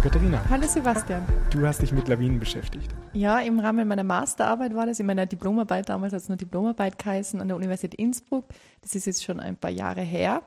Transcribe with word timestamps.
Hallo 0.00 0.12
Katharina. 0.12 0.42
Hallo 0.48 0.66
Sebastian. 0.66 1.26
Du 1.50 1.66
hast 1.66 1.82
dich 1.82 1.92
mit 1.92 2.08
Lawinen 2.08 2.40
beschäftigt. 2.40 2.90
Ja, 3.12 3.38
im 3.40 3.60
Rahmen 3.60 3.86
meiner 3.86 4.02
Masterarbeit 4.02 4.74
war 4.74 4.86
das, 4.86 4.98
in 4.98 5.04
meiner 5.04 5.26
Diplomarbeit, 5.26 5.90
damals 5.90 6.14
hat 6.14 6.22
es 6.22 6.28
nur 6.30 6.38
Diplomarbeit 6.38 6.98
geheißen, 6.98 7.38
an 7.38 7.48
der 7.48 7.56
Universität 7.58 8.00
Innsbruck. 8.00 8.46
Das 8.80 8.94
ist 8.94 9.04
jetzt 9.04 9.22
schon 9.22 9.40
ein 9.40 9.56
paar 9.56 9.70
Jahre 9.70 10.00
her. 10.00 10.40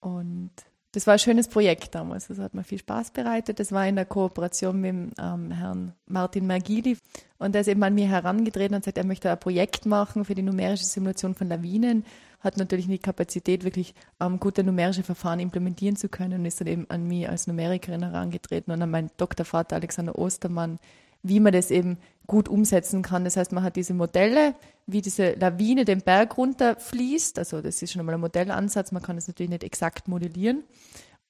Und 0.00 0.52
das 0.92 1.06
war 1.06 1.12
ein 1.12 1.18
schönes 1.18 1.46
Projekt 1.46 1.94
damals. 1.94 2.28
Das 2.28 2.38
hat 2.38 2.54
mir 2.54 2.64
viel 2.64 2.78
Spaß 2.78 3.10
bereitet. 3.10 3.60
Das 3.60 3.70
war 3.70 3.86
in 3.86 3.96
der 3.96 4.06
Kooperation 4.06 4.80
mit 4.80 4.88
dem 4.92 5.10
ähm, 5.20 5.50
Herrn 5.50 5.92
Martin 6.06 6.46
Mergili. 6.46 6.96
Und 7.38 7.52
der 7.52 7.60
ist 7.60 7.68
eben 7.68 7.82
an 7.82 7.94
mir 7.94 8.08
herangetreten 8.08 8.76
und 8.76 8.82
sagt, 8.82 8.96
er 8.96 9.04
möchte 9.04 9.30
ein 9.30 9.38
Projekt 9.38 9.84
machen 9.84 10.24
für 10.24 10.34
die 10.34 10.40
numerische 10.40 10.86
Simulation 10.86 11.34
von 11.34 11.48
Lawinen. 11.48 12.02
Hat 12.40 12.56
natürlich 12.56 12.86
die 12.86 12.98
Kapazität, 12.98 13.64
wirklich 13.64 13.94
ähm, 14.20 14.38
gute 14.38 14.62
numerische 14.62 15.02
Verfahren 15.02 15.40
implementieren 15.40 15.96
zu 15.96 16.08
können 16.08 16.40
und 16.40 16.46
ist 16.46 16.60
dann 16.60 16.68
eben 16.68 16.86
an 16.88 17.06
mich 17.06 17.28
als 17.28 17.46
Numerikerin 17.46 18.02
herangetreten 18.02 18.72
und 18.72 18.80
an 18.80 18.90
meinen 18.90 19.10
Doktorvater 19.16 19.76
Alexander 19.76 20.16
Ostermann, 20.16 20.78
wie 21.22 21.40
man 21.40 21.52
das 21.52 21.70
eben 21.70 21.98
gut 22.28 22.48
umsetzen 22.48 23.02
kann. 23.02 23.24
Das 23.24 23.36
heißt, 23.36 23.52
man 23.52 23.64
hat 23.64 23.76
diese 23.76 23.94
Modelle, 23.94 24.54
wie 24.86 25.02
diese 25.02 25.32
Lawine 25.32 25.84
den 25.84 26.02
Berg 26.02 26.36
runterfließt. 26.36 27.38
Also 27.38 27.60
das 27.60 27.82
ist 27.82 27.92
schon 27.92 28.00
einmal 28.00 28.14
ein 28.14 28.20
Modellansatz. 28.20 28.92
Man 28.92 29.02
kann 29.02 29.16
das 29.16 29.26
natürlich 29.26 29.50
nicht 29.50 29.64
exakt 29.64 30.06
modellieren. 30.08 30.62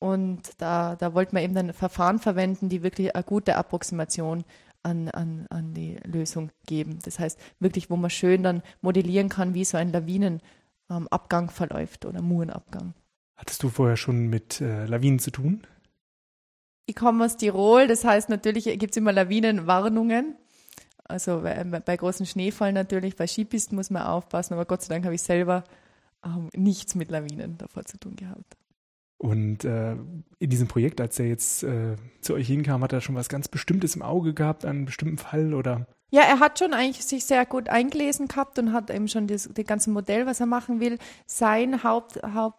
Und 0.00 0.42
da, 0.58 0.96
da 0.96 1.14
wollte 1.14 1.34
man 1.34 1.42
eben 1.42 1.54
dann 1.54 1.72
Verfahren 1.72 2.18
verwenden, 2.18 2.68
die 2.68 2.82
wirklich 2.82 3.14
eine 3.14 3.24
gute 3.24 3.56
Approximation 3.56 4.44
an, 4.82 5.08
an, 5.08 5.46
an 5.50 5.74
die 5.74 5.96
Lösung 6.04 6.50
geben. 6.66 6.98
Das 7.04 7.18
heißt, 7.18 7.38
wirklich, 7.60 7.90
wo 7.90 7.96
man 7.96 8.10
schön 8.10 8.42
dann 8.42 8.62
modellieren 8.80 9.28
kann, 9.28 9.54
wie 9.54 9.64
so 9.64 9.76
ein 9.76 9.92
Lawinenabgang 9.92 10.42
ähm, 10.90 11.08
verläuft 11.50 12.04
oder 12.04 12.22
Murenabgang. 12.22 12.94
Hattest 13.36 13.62
du 13.62 13.68
vorher 13.68 13.96
schon 13.96 14.28
mit 14.28 14.60
äh, 14.60 14.86
Lawinen 14.86 15.18
zu 15.18 15.30
tun? 15.30 15.62
Ich 16.86 16.96
komme 16.96 17.24
aus 17.24 17.36
Tirol, 17.36 17.86
das 17.86 18.04
heißt 18.04 18.28
natürlich 18.30 18.64
gibt 18.78 18.92
es 18.92 18.96
immer 18.96 19.12
Lawinenwarnungen. 19.12 20.36
Also 21.04 21.40
bei, 21.42 21.64
bei 21.64 21.96
großen 21.96 22.26
Schneefall 22.26 22.72
natürlich, 22.72 23.16
bei 23.16 23.26
Skipisten 23.26 23.76
muss 23.76 23.90
man 23.90 24.02
aufpassen, 24.02 24.54
aber 24.54 24.64
Gott 24.64 24.82
sei 24.82 24.94
Dank 24.94 25.04
habe 25.04 25.14
ich 25.14 25.22
selber 25.22 25.64
ähm, 26.24 26.48
nichts 26.54 26.94
mit 26.94 27.10
Lawinen 27.10 27.58
davor 27.58 27.84
zu 27.84 27.98
tun 27.98 28.16
gehabt. 28.16 28.56
Und 29.18 29.64
äh, 29.64 29.96
in 30.38 30.50
diesem 30.50 30.68
Projekt, 30.68 31.00
als 31.00 31.18
er 31.18 31.26
jetzt 31.26 31.64
äh, 31.64 31.96
zu 32.20 32.34
euch 32.34 32.46
hinkam, 32.46 32.82
hat 32.82 32.92
er 32.92 33.00
schon 33.00 33.16
was 33.16 33.28
ganz 33.28 33.48
Bestimmtes 33.48 33.96
im 33.96 34.02
Auge 34.02 34.32
gehabt, 34.32 34.64
einen 34.64 34.84
bestimmten 34.84 35.18
Fall 35.18 35.54
oder? 35.54 35.86
Ja, 36.10 36.22
er 36.22 36.40
hat 36.40 36.58
schon 36.58 36.72
eigentlich 36.72 37.04
sich 37.04 37.24
sehr 37.24 37.44
gut 37.44 37.68
eingelesen 37.68 38.28
gehabt 38.28 38.58
und 38.58 38.72
hat 38.72 38.90
eben 38.90 39.08
schon 39.08 39.26
das, 39.26 39.48
das 39.52 39.66
ganze 39.66 39.90
Modell, 39.90 40.24
was 40.26 40.40
er 40.40 40.46
machen 40.46 40.80
will. 40.80 40.98
Sein 41.26 41.82
Haupt, 41.82 42.22
Haupt, 42.22 42.58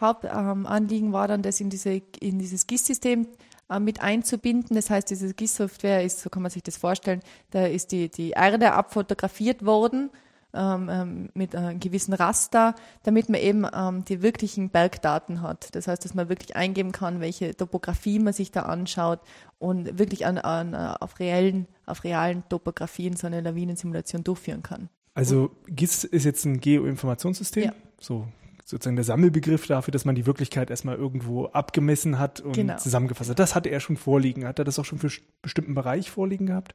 Hauptanliegen 0.00 1.12
war 1.12 1.28
dann, 1.28 1.42
das 1.42 1.60
in, 1.60 1.70
diese, 1.70 2.02
in 2.20 2.38
dieses 2.38 2.66
GIS-System 2.66 3.26
äh, 3.70 3.80
mit 3.80 4.00
einzubinden. 4.00 4.76
Das 4.76 4.90
heißt, 4.90 5.08
diese 5.08 5.32
GIS-Software 5.32 6.04
ist, 6.04 6.20
so 6.20 6.28
kann 6.28 6.42
man 6.42 6.50
sich 6.50 6.62
das 6.62 6.76
vorstellen, 6.76 7.22
da 7.50 7.66
ist 7.66 7.92
die, 7.92 8.10
die 8.10 8.30
Erde 8.30 8.72
abfotografiert 8.72 9.64
worden 9.64 10.10
ähm, 10.54 10.88
ähm, 10.90 11.28
mit 11.34 11.54
einem 11.54 11.80
gewissen 11.80 12.14
Raster, 12.14 12.74
damit 13.02 13.28
man 13.28 13.40
eben 13.40 13.66
ähm, 13.74 14.04
die 14.04 14.22
wirklichen 14.22 14.70
Bergdaten 14.70 15.42
hat. 15.42 15.74
Das 15.74 15.88
heißt, 15.88 16.04
dass 16.04 16.14
man 16.14 16.28
wirklich 16.28 16.56
eingeben 16.56 16.92
kann, 16.92 17.20
welche 17.20 17.56
Topografie 17.56 18.18
man 18.18 18.32
sich 18.32 18.52
da 18.52 18.62
anschaut 18.62 19.20
und 19.58 19.98
wirklich 19.98 20.26
an, 20.26 20.38
an, 20.38 20.74
äh, 20.74 20.94
auf, 21.00 21.18
reellen, 21.18 21.66
auf 21.86 22.04
realen 22.04 22.42
Topografien 22.48 23.16
so 23.16 23.26
eine 23.26 23.40
Lawinensimulation 23.40 24.24
durchführen 24.24 24.62
kann. 24.62 24.88
Also 25.14 25.50
GIS 25.68 26.04
ist 26.04 26.24
jetzt 26.24 26.44
ein 26.44 26.60
Geoinformationssystem, 26.60 27.64
ja. 27.64 27.72
so 28.00 28.26
sozusagen 28.64 28.96
der 28.96 29.04
Sammelbegriff 29.04 29.66
dafür, 29.66 29.92
dass 29.92 30.04
man 30.04 30.14
die 30.14 30.26
Wirklichkeit 30.26 30.70
erstmal 30.70 30.96
irgendwo 30.96 31.46
abgemessen 31.46 32.18
hat 32.18 32.40
und 32.40 32.54
genau. 32.54 32.76
zusammengefasst 32.76 33.30
hat. 33.30 33.38
Das 33.38 33.54
hatte 33.54 33.68
er 33.68 33.80
schon 33.80 33.96
vorliegen. 33.96 34.46
Hat 34.46 34.58
er 34.58 34.64
das 34.64 34.78
auch 34.78 34.84
schon 34.84 34.98
für 34.98 35.08
einen 35.08 35.16
bestimmten 35.42 35.74
Bereich 35.74 36.10
vorliegen 36.10 36.46
gehabt? 36.46 36.74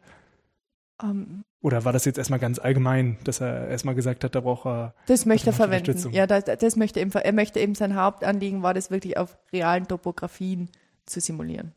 Um, 1.01 1.09
ähm. 1.09 1.43
Oder 1.61 1.83
war 1.83 1.91
das 1.91 2.05
jetzt 2.05 2.17
erstmal 2.17 2.39
ganz 2.39 2.57
allgemein, 2.57 3.17
dass 3.25 3.41
er 3.41 3.67
erstmal 3.67 3.95
gesagt 3.95 4.23
hat, 4.23 4.33
da 4.33 4.39
braucht 4.39 4.65
er. 4.65 4.95
Das 5.07 5.25
möchte 5.25 5.49
er 5.49 5.53
verwenden. 5.53 6.11
Ja, 6.11 6.25
das, 6.25 6.45
das 6.45 6.75
möchte 6.77 7.01
eben, 7.01 7.11
er 7.11 7.33
möchte 7.33 7.59
eben 7.59 7.75
sein 7.75 7.95
Hauptanliegen 7.95 8.63
war, 8.63 8.73
das 8.73 8.91
wirklich 8.91 9.17
auf 9.17 9.37
realen 9.51 9.87
Topografien 9.87 10.69
zu 11.05 11.19
simulieren. 11.19 11.73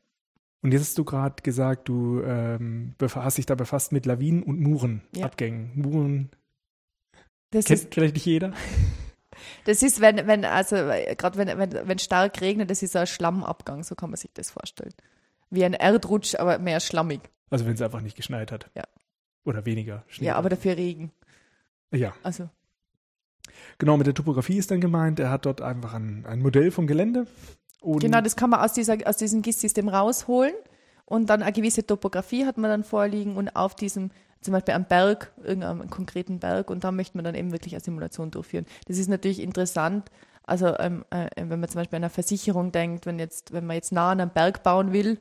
Und 0.62 0.72
jetzt 0.72 0.82
hast 0.82 0.98
du 0.98 1.04
gerade 1.04 1.42
gesagt, 1.42 1.88
du 1.88 2.22
ähm, 2.22 2.94
hast 3.00 3.38
dich 3.38 3.46
da 3.46 3.56
befasst 3.56 3.90
mit 3.90 4.06
Lawinen 4.06 4.44
und 4.44 4.60
Murenabgängen. 4.60 5.72
Ja. 5.74 5.82
Muren 5.82 6.30
das 7.50 7.66
kennt 7.66 7.80
ist, 7.80 7.94
vielleicht 7.94 8.14
nicht 8.14 8.26
jeder. 8.26 8.52
Das 9.64 9.82
ist, 9.82 10.00
wenn, 10.00 10.26
wenn, 10.26 10.44
also 10.44 10.76
gerade 10.76 11.36
wenn, 11.36 11.58
wenn, 11.58 11.88
wenn 11.88 11.98
stark 11.98 12.40
regnet, 12.40 12.70
das 12.70 12.82
ist 12.82 12.94
ein 12.94 13.06
Schlammabgang, 13.06 13.82
so 13.82 13.94
kann 13.94 14.10
man 14.10 14.16
sich 14.16 14.30
das 14.34 14.50
vorstellen. 14.50 14.92
Wie 15.50 15.64
ein 15.64 15.74
Erdrutsch, 15.74 16.34
aber 16.34 16.58
mehr 16.58 16.80
schlammig. 16.80 17.20
Also 17.50 17.66
wenn 17.66 17.74
es 17.74 17.82
einfach 17.82 18.02
nicht 18.02 18.16
geschneit 18.16 18.52
hat. 18.52 18.70
Ja. 18.76 18.84
Oder 19.44 19.66
weniger 19.66 20.04
Schnee. 20.06 20.26
Ja, 20.26 20.36
aber 20.36 20.48
dafür 20.48 20.76
Regen. 20.76 21.12
Ja. 21.92 22.14
Also. 22.22 22.48
Genau, 23.78 23.96
mit 23.96 24.06
der 24.06 24.14
Topografie 24.14 24.58
ist 24.58 24.70
dann 24.70 24.80
gemeint, 24.80 25.18
er 25.18 25.30
hat 25.30 25.46
dort 25.46 25.60
einfach 25.60 25.94
ein, 25.94 26.24
ein 26.26 26.40
Modell 26.40 26.70
vom 26.70 26.86
Gelände. 26.86 27.26
genau, 27.82 28.20
das 28.20 28.36
kann 28.36 28.50
man 28.50 28.60
aus, 28.60 28.72
dieser, 28.72 28.96
aus 29.04 29.16
diesem 29.16 29.42
GIS-System 29.42 29.88
rausholen 29.88 30.54
und 31.04 31.28
dann 31.28 31.42
eine 31.42 31.52
gewisse 31.52 31.84
Topografie 31.84 32.46
hat 32.46 32.56
man 32.56 32.70
dann 32.70 32.84
vorliegen 32.84 33.36
und 33.36 33.54
auf 33.56 33.74
diesem 33.74 34.10
zum 34.40 34.52
Beispiel 34.52 34.74
am 34.74 34.84
Berg, 34.84 35.32
irgendeinem 35.42 35.88
konkreten 35.88 36.40
Berg 36.40 36.70
und 36.70 36.84
da 36.84 36.90
möchte 36.90 37.16
man 37.16 37.24
dann 37.24 37.34
eben 37.34 37.52
wirklich 37.52 37.74
eine 37.74 37.82
Simulation 37.82 38.30
durchführen. 38.30 38.66
Das 38.86 38.98
ist 38.98 39.08
natürlich 39.08 39.40
interessant, 39.40 40.10
also 40.44 40.76
ähm, 40.78 41.04
äh, 41.10 41.28
wenn 41.36 41.60
man 41.60 41.68
zum 41.68 41.80
Beispiel 41.80 41.96
an 41.96 42.04
eine 42.04 42.10
Versicherung 42.10 42.72
denkt, 42.72 43.06
wenn 43.06 43.18
jetzt, 43.18 43.52
wenn 43.52 43.66
man 43.66 43.76
jetzt 43.76 43.92
nah 43.92 44.10
an 44.10 44.20
einem 44.20 44.30
Berg 44.30 44.62
bauen 44.62 44.92
will, 44.92 45.18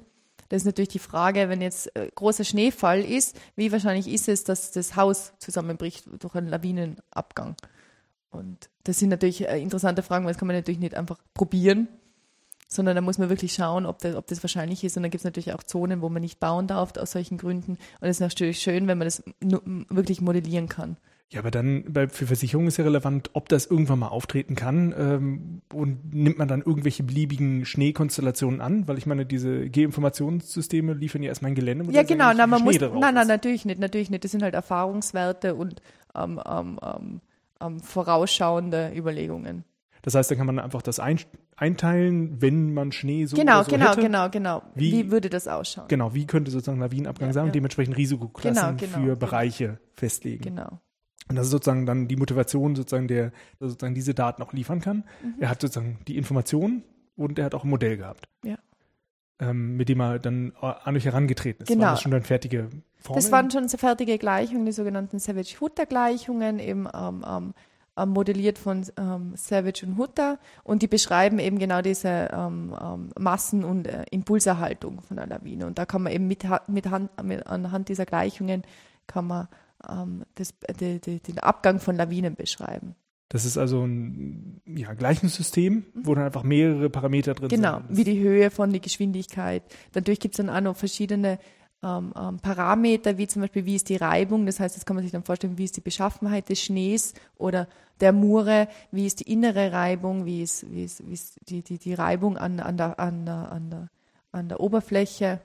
das 0.52 0.64
ist 0.64 0.66
natürlich 0.66 0.90
die 0.90 1.00
Frage, 1.00 1.48
wenn 1.48 1.62
jetzt 1.62 1.96
äh, 1.96 2.12
großer 2.14 2.44
Schneefall 2.44 3.06
ist, 3.06 3.40
wie 3.56 3.72
wahrscheinlich 3.72 4.10
ist 4.10 4.28
es, 4.28 4.44
dass 4.44 4.72
das 4.72 4.98
Haus 4.98 5.32
zusammenbricht 5.40 6.10
durch 6.20 6.36
einen 6.36 6.50
Lawinenabgang? 6.50 7.56
Und 8.32 8.70
das 8.84 9.00
sind 9.00 9.08
natürlich 9.08 9.48
äh, 9.48 9.62
interessante 9.62 10.04
Fragen, 10.04 10.26
weil 10.26 10.34
das 10.34 10.40
kann 10.40 10.48
man 10.48 10.58
natürlich 10.58 10.82
nicht 10.82 10.96
einfach 10.96 11.22
probieren, 11.34 11.88
sondern 12.68 12.98
da 12.98 13.02
muss 13.02 13.18
man 13.18 13.30
wirklich 13.30 13.54
schauen, 13.54 13.86
ob 13.86 14.00
das, 14.00 14.14
ob 14.14 14.28
das 14.28 14.44
wahrscheinlich 14.44 14.84
ist. 14.84 14.98
Und 14.98 15.04
dann 15.04 15.12
gibt 15.12 15.22
es 15.22 15.26
natürlich 15.26 15.54
auch 15.54 15.64
Zonen, 15.64 16.02
wo 16.02 16.10
man 16.10 16.22
nicht 16.22 16.42
bauen 16.42 16.68
darf 16.68 16.98
aus 16.98 17.12
solchen 17.12 17.38
Gründen. 17.38 17.78
Und 18.02 18.08
es 18.10 18.18
ist 18.18 18.22
natürlich 18.22 18.60
schön, 18.60 18.88
wenn 18.88 18.98
man 18.98 19.08
das 19.08 19.24
wirklich 19.40 20.20
modellieren 20.20 20.68
kann. 20.68 20.98
Ja, 21.32 21.40
aber 21.40 21.50
dann 21.50 21.86
bei, 21.88 22.10
für 22.10 22.28
Versicherungen 22.28 22.68
ist 22.68 22.76
ja 22.76 22.84
relevant, 22.84 23.30
ob 23.32 23.48
das 23.48 23.66
irgendwann 23.66 24.00
mal 24.00 24.10
auftreten 24.10 24.56
kann. 24.56 24.94
Ähm, 24.98 25.62
und 25.74 26.14
nimmt 26.14 26.38
man 26.38 26.50
dann 26.50 26.62
irgendwelche 26.62 27.04
beliebigen 27.04 27.66
Schneekonstellationen 27.66 28.60
an? 28.60 28.86
Weil 28.90 28.98
ich 28.98 29.06
meine, 29.06 29.26
diese 29.26 29.70
Geoinformationssysteme 29.70 30.94
liefern 30.94 31.24
ja 31.24 31.30
erstmal 31.30 31.52
ein 31.52 31.56
Gelände. 31.56 31.90
Ja, 31.94 32.04
genau. 32.04 32.34
Na, 32.36 32.48
man 32.48 32.62
muss, 32.62 32.78
nein, 32.80 33.14
nein, 33.14 33.28
natürlich 33.28 33.64
nicht, 33.64 33.80
natürlich 33.80 34.10
nicht. 34.10 34.26
Das 34.26 34.32
sind 34.32 34.44
halt 34.44 34.54
Erfahrungswerte 34.54 35.56
und 35.56 35.82
ähm, 36.16 36.42
ähm, 36.46 37.22
ähm, 37.62 37.80
vorausschauende 37.80 38.92
Überlegungen. 38.94 39.64
Das 40.02 40.16
heißt, 40.16 40.32
dann 40.32 40.38
kann 40.38 40.48
man 40.48 40.60
einfach 40.60 40.82
das 40.82 41.00
ein, 41.00 41.20
einteilen, 41.56 42.42
wenn 42.42 42.74
man 42.74 42.92
Schnee 42.92 43.26
so 43.26 43.38
Genau, 43.38 43.64
so 43.64 43.72
genau, 43.72 43.92
hätte. 43.92 44.02
genau, 44.02 44.30
genau. 44.30 44.64
Wie, 44.76 44.92
wie, 44.92 45.12
würde 45.12 45.30
das 45.30 45.48
ausschauen? 45.48 45.88
Genau, 45.88 46.14
wie 46.14 46.26
könnte 46.26 46.52
sozusagen 46.52 46.80
Lawinenabgang 46.80 47.30
ja, 47.30 47.34
sein 47.34 47.46
und 47.46 47.56
dementsprechend 47.56 47.96
Risikoklassen 47.96 48.78
genau, 48.78 48.78
genau, 48.78 48.98
für 48.98 49.14
genau. 49.14 49.16
Bereiche 49.16 49.80
festlegen. 49.94 50.44
Genau. 50.44 50.82
Und 51.32 51.38
das 51.38 51.46
ist 51.48 51.52
sozusagen 51.52 51.86
dann 51.86 52.10
die 52.10 52.18
Motivation, 52.18 52.76
sozusagen, 52.76 53.08
der 53.08 53.32
sozusagen 53.60 53.96
diese 53.96 54.14
Daten 54.14 54.44
auch 54.44 54.52
liefern 54.52 54.82
kann. 54.82 55.06
Mhm. 55.24 55.36
Er 55.40 55.50
hat 55.50 55.62
sozusagen 55.62 56.00
die 56.06 56.18
Informationen 56.18 56.84
und 57.16 57.40
er 57.40 57.46
hat 57.46 57.56
auch 57.56 57.64
ein 57.64 57.70
Modell 57.70 57.96
gehabt. 57.96 58.28
Ja. 58.44 58.58
Ähm, 59.40 59.78
mit 59.78 59.88
dem 59.88 60.02
er 60.02 60.20
dann 60.20 60.52
an 60.60 60.96
euch 60.96 61.06
herangetreten 61.06 61.64
ist. 61.64 61.70
Genau. 61.70 61.86
Waren 61.86 61.94
das 61.94 62.02
schon 62.02 62.12
dann 62.12 62.24
fertige 62.24 62.70
Formeln? 62.98 63.24
Das 63.24 63.32
waren 63.32 63.50
schon 63.50 63.70
fertige 63.70 64.18
Gleichungen, 64.18 64.66
die 64.66 64.74
sogenannten 64.74 65.20
Savage-Hutter-Gleichungen, 65.20 66.60
eben 66.60 66.88
ähm, 66.94 67.26
ähm, 67.26 67.54
ähm, 67.96 68.10
modelliert 68.10 68.58
von 68.60 68.86
ähm, 68.98 69.32
Savage 69.36 69.86
und 69.86 69.98
Hutter 69.98 70.38
und 70.66 70.82
die 70.82 70.88
beschreiben 70.88 71.40
eben 71.40 71.60
genau 71.60 71.82
diese 71.82 72.30
ähm, 72.34 72.76
Massen- 73.18 73.64
und 73.64 73.88
äh, 73.88 74.04
Impulserhaltung 74.12 75.02
von 75.02 75.18
einer 75.18 75.38
Lawine. 75.38 75.66
Und 75.66 75.78
da 75.78 75.86
kann 75.86 76.04
man 76.04 76.12
eben 76.12 76.28
mit, 76.28 76.44
mit, 76.68 76.90
Hand, 76.90 77.10
mit 77.24 77.48
anhand 77.48 77.88
dieser 77.88 78.06
Gleichungen 78.06 78.64
kann 79.08 79.28
man 79.28 79.48
ähm, 79.90 80.24
das, 80.36 80.54
die, 80.80 81.00
die, 81.00 81.20
den 81.20 81.40
Abgang 81.40 81.80
von 81.80 81.96
Lawinen 81.96 82.36
beschreiben. 82.36 82.96
Das 83.30 83.46
ist 83.46 83.58
also 83.58 83.86
ein 83.86 84.62
ja, 84.66 84.94
Gleichungssystem, 84.94 85.74
mhm. 85.74 85.84
wo 86.06 86.14
dann 86.14 86.26
einfach 86.26 86.44
mehrere 86.44 86.90
Parameter 86.90 87.34
drin 87.34 87.48
genau, 87.48 87.78
sind. 87.78 87.88
Genau, 87.88 87.98
wie 87.98 88.04
die 88.04 88.20
Höhe 88.20 88.52
von 88.52 88.72
der 88.72 88.82
Geschwindigkeit. 88.82 89.64
Dadurch 89.94 90.20
gibt 90.20 90.36
es 90.36 90.38
dann 90.38 90.50
auch 90.50 90.60
noch 90.60 90.76
verschiedene 90.76 91.40
ähm, 91.84 92.14
ähm, 92.16 92.40
Parameter, 92.40 93.18
wie 93.18 93.28
zum 93.28 93.42
Beispiel, 93.42 93.66
wie 93.66 93.76
ist 93.76 93.90
die 93.90 93.96
Reibung, 93.96 94.46
das 94.46 94.60
heißt, 94.60 94.76
das 94.76 94.86
kann 94.86 94.96
man 94.96 95.04
sich 95.04 95.14
dann 95.14 95.24
vorstellen, 95.24 95.58
wie 95.58 95.64
ist 95.64 95.78
die 95.78 95.82
Beschaffenheit 95.82 96.50
des 96.50 96.62
Schnees 96.62 97.14
oder 97.38 97.68
der 98.02 98.12
Mure, 98.12 98.68
wie 98.92 99.06
ist 99.06 99.22
die 99.22 99.32
innere 99.32 99.72
Reibung, 99.72 100.26
wie 100.26 100.42
ist, 100.42 100.70
wie 100.72 100.84
ist, 100.84 101.08
wie 101.08 101.14
ist 101.14 101.40
die, 101.48 101.64
die, 101.64 101.78
die 101.78 101.94
Reibung 101.94 102.38
an, 102.38 102.60
an, 102.60 102.78
der, 102.78 103.00
an, 103.00 103.26
der, 103.26 103.52
an, 103.52 103.70
der, 103.70 103.90
an 104.32 104.50
der 104.50 104.60
Oberfläche. 104.60 105.40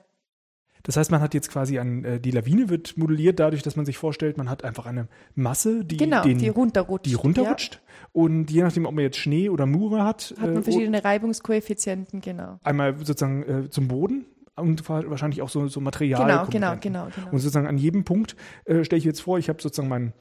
Das 0.87 0.95
heißt, 0.95 1.11
man 1.11 1.19
hat 1.19 1.33
jetzt 1.33 1.51
quasi 1.51 1.79
an, 1.79 2.05
äh, 2.05 2.19
die 2.19 2.31
Lawine 2.31 2.69
wird 2.69 2.97
modelliert 2.97 3.39
dadurch, 3.39 3.61
dass 3.61 3.75
man 3.75 3.85
sich 3.85 3.97
vorstellt, 3.97 4.37
man 4.37 4.49
hat 4.49 4.63
einfach 4.63 4.85
eine 4.85 5.09
Masse, 5.35 5.83
die, 5.83 5.97
genau, 5.97 6.23
den, 6.23 6.37
die 6.37 6.47
runterrutscht. 6.47 7.05
Die 7.05 7.13
runterrutscht. 7.13 7.75
Ja. 7.75 8.07
Und 8.13 8.49
je 8.49 8.63
nachdem, 8.63 8.85
ob 8.85 8.95
man 8.95 9.03
jetzt 9.03 9.17
Schnee 9.17 9.49
oder 9.49 9.65
Mure 9.65 10.05
hat. 10.05 10.33
Hat 10.39 10.47
man 10.47 10.57
äh, 10.57 10.61
verschiedene 10.63 11.03
Reibungskoeffizienten, 11.03 12.21
genau. 12.21 12.59
Einmal 12.63 12.97
sozusagen 12.97 13.43
äh, 13.43 13.69
zum 13.69 13.89
Boden 13.89 14.25
und 14.55 14.87
wahrscheinlich 14.87 15.41
auch 15.41 15.49
so, 15.49 15.67
so 15.67 15.81
Material. 15.81 16.25
Genau, 16.25 16.45
genau, 16.45 16.77
genau, 16.79 17.07
genau. 17.13 17.31
Und 17.31 17.39
sozusagen 17.39 17.67
an 17.67 17.77
jedem 17.77 18.05
Punkt 18.05 18.37
äh, 18.63 18.85
stelle 18.85 18.97
ich 18.97 19.05
jetzt 19.05 19.19
vor, 19.19 19.37
ich 19.37 19.49
habe 19.49 19.61
sozusagen 19.61 19.89
mein, 19.89 20.13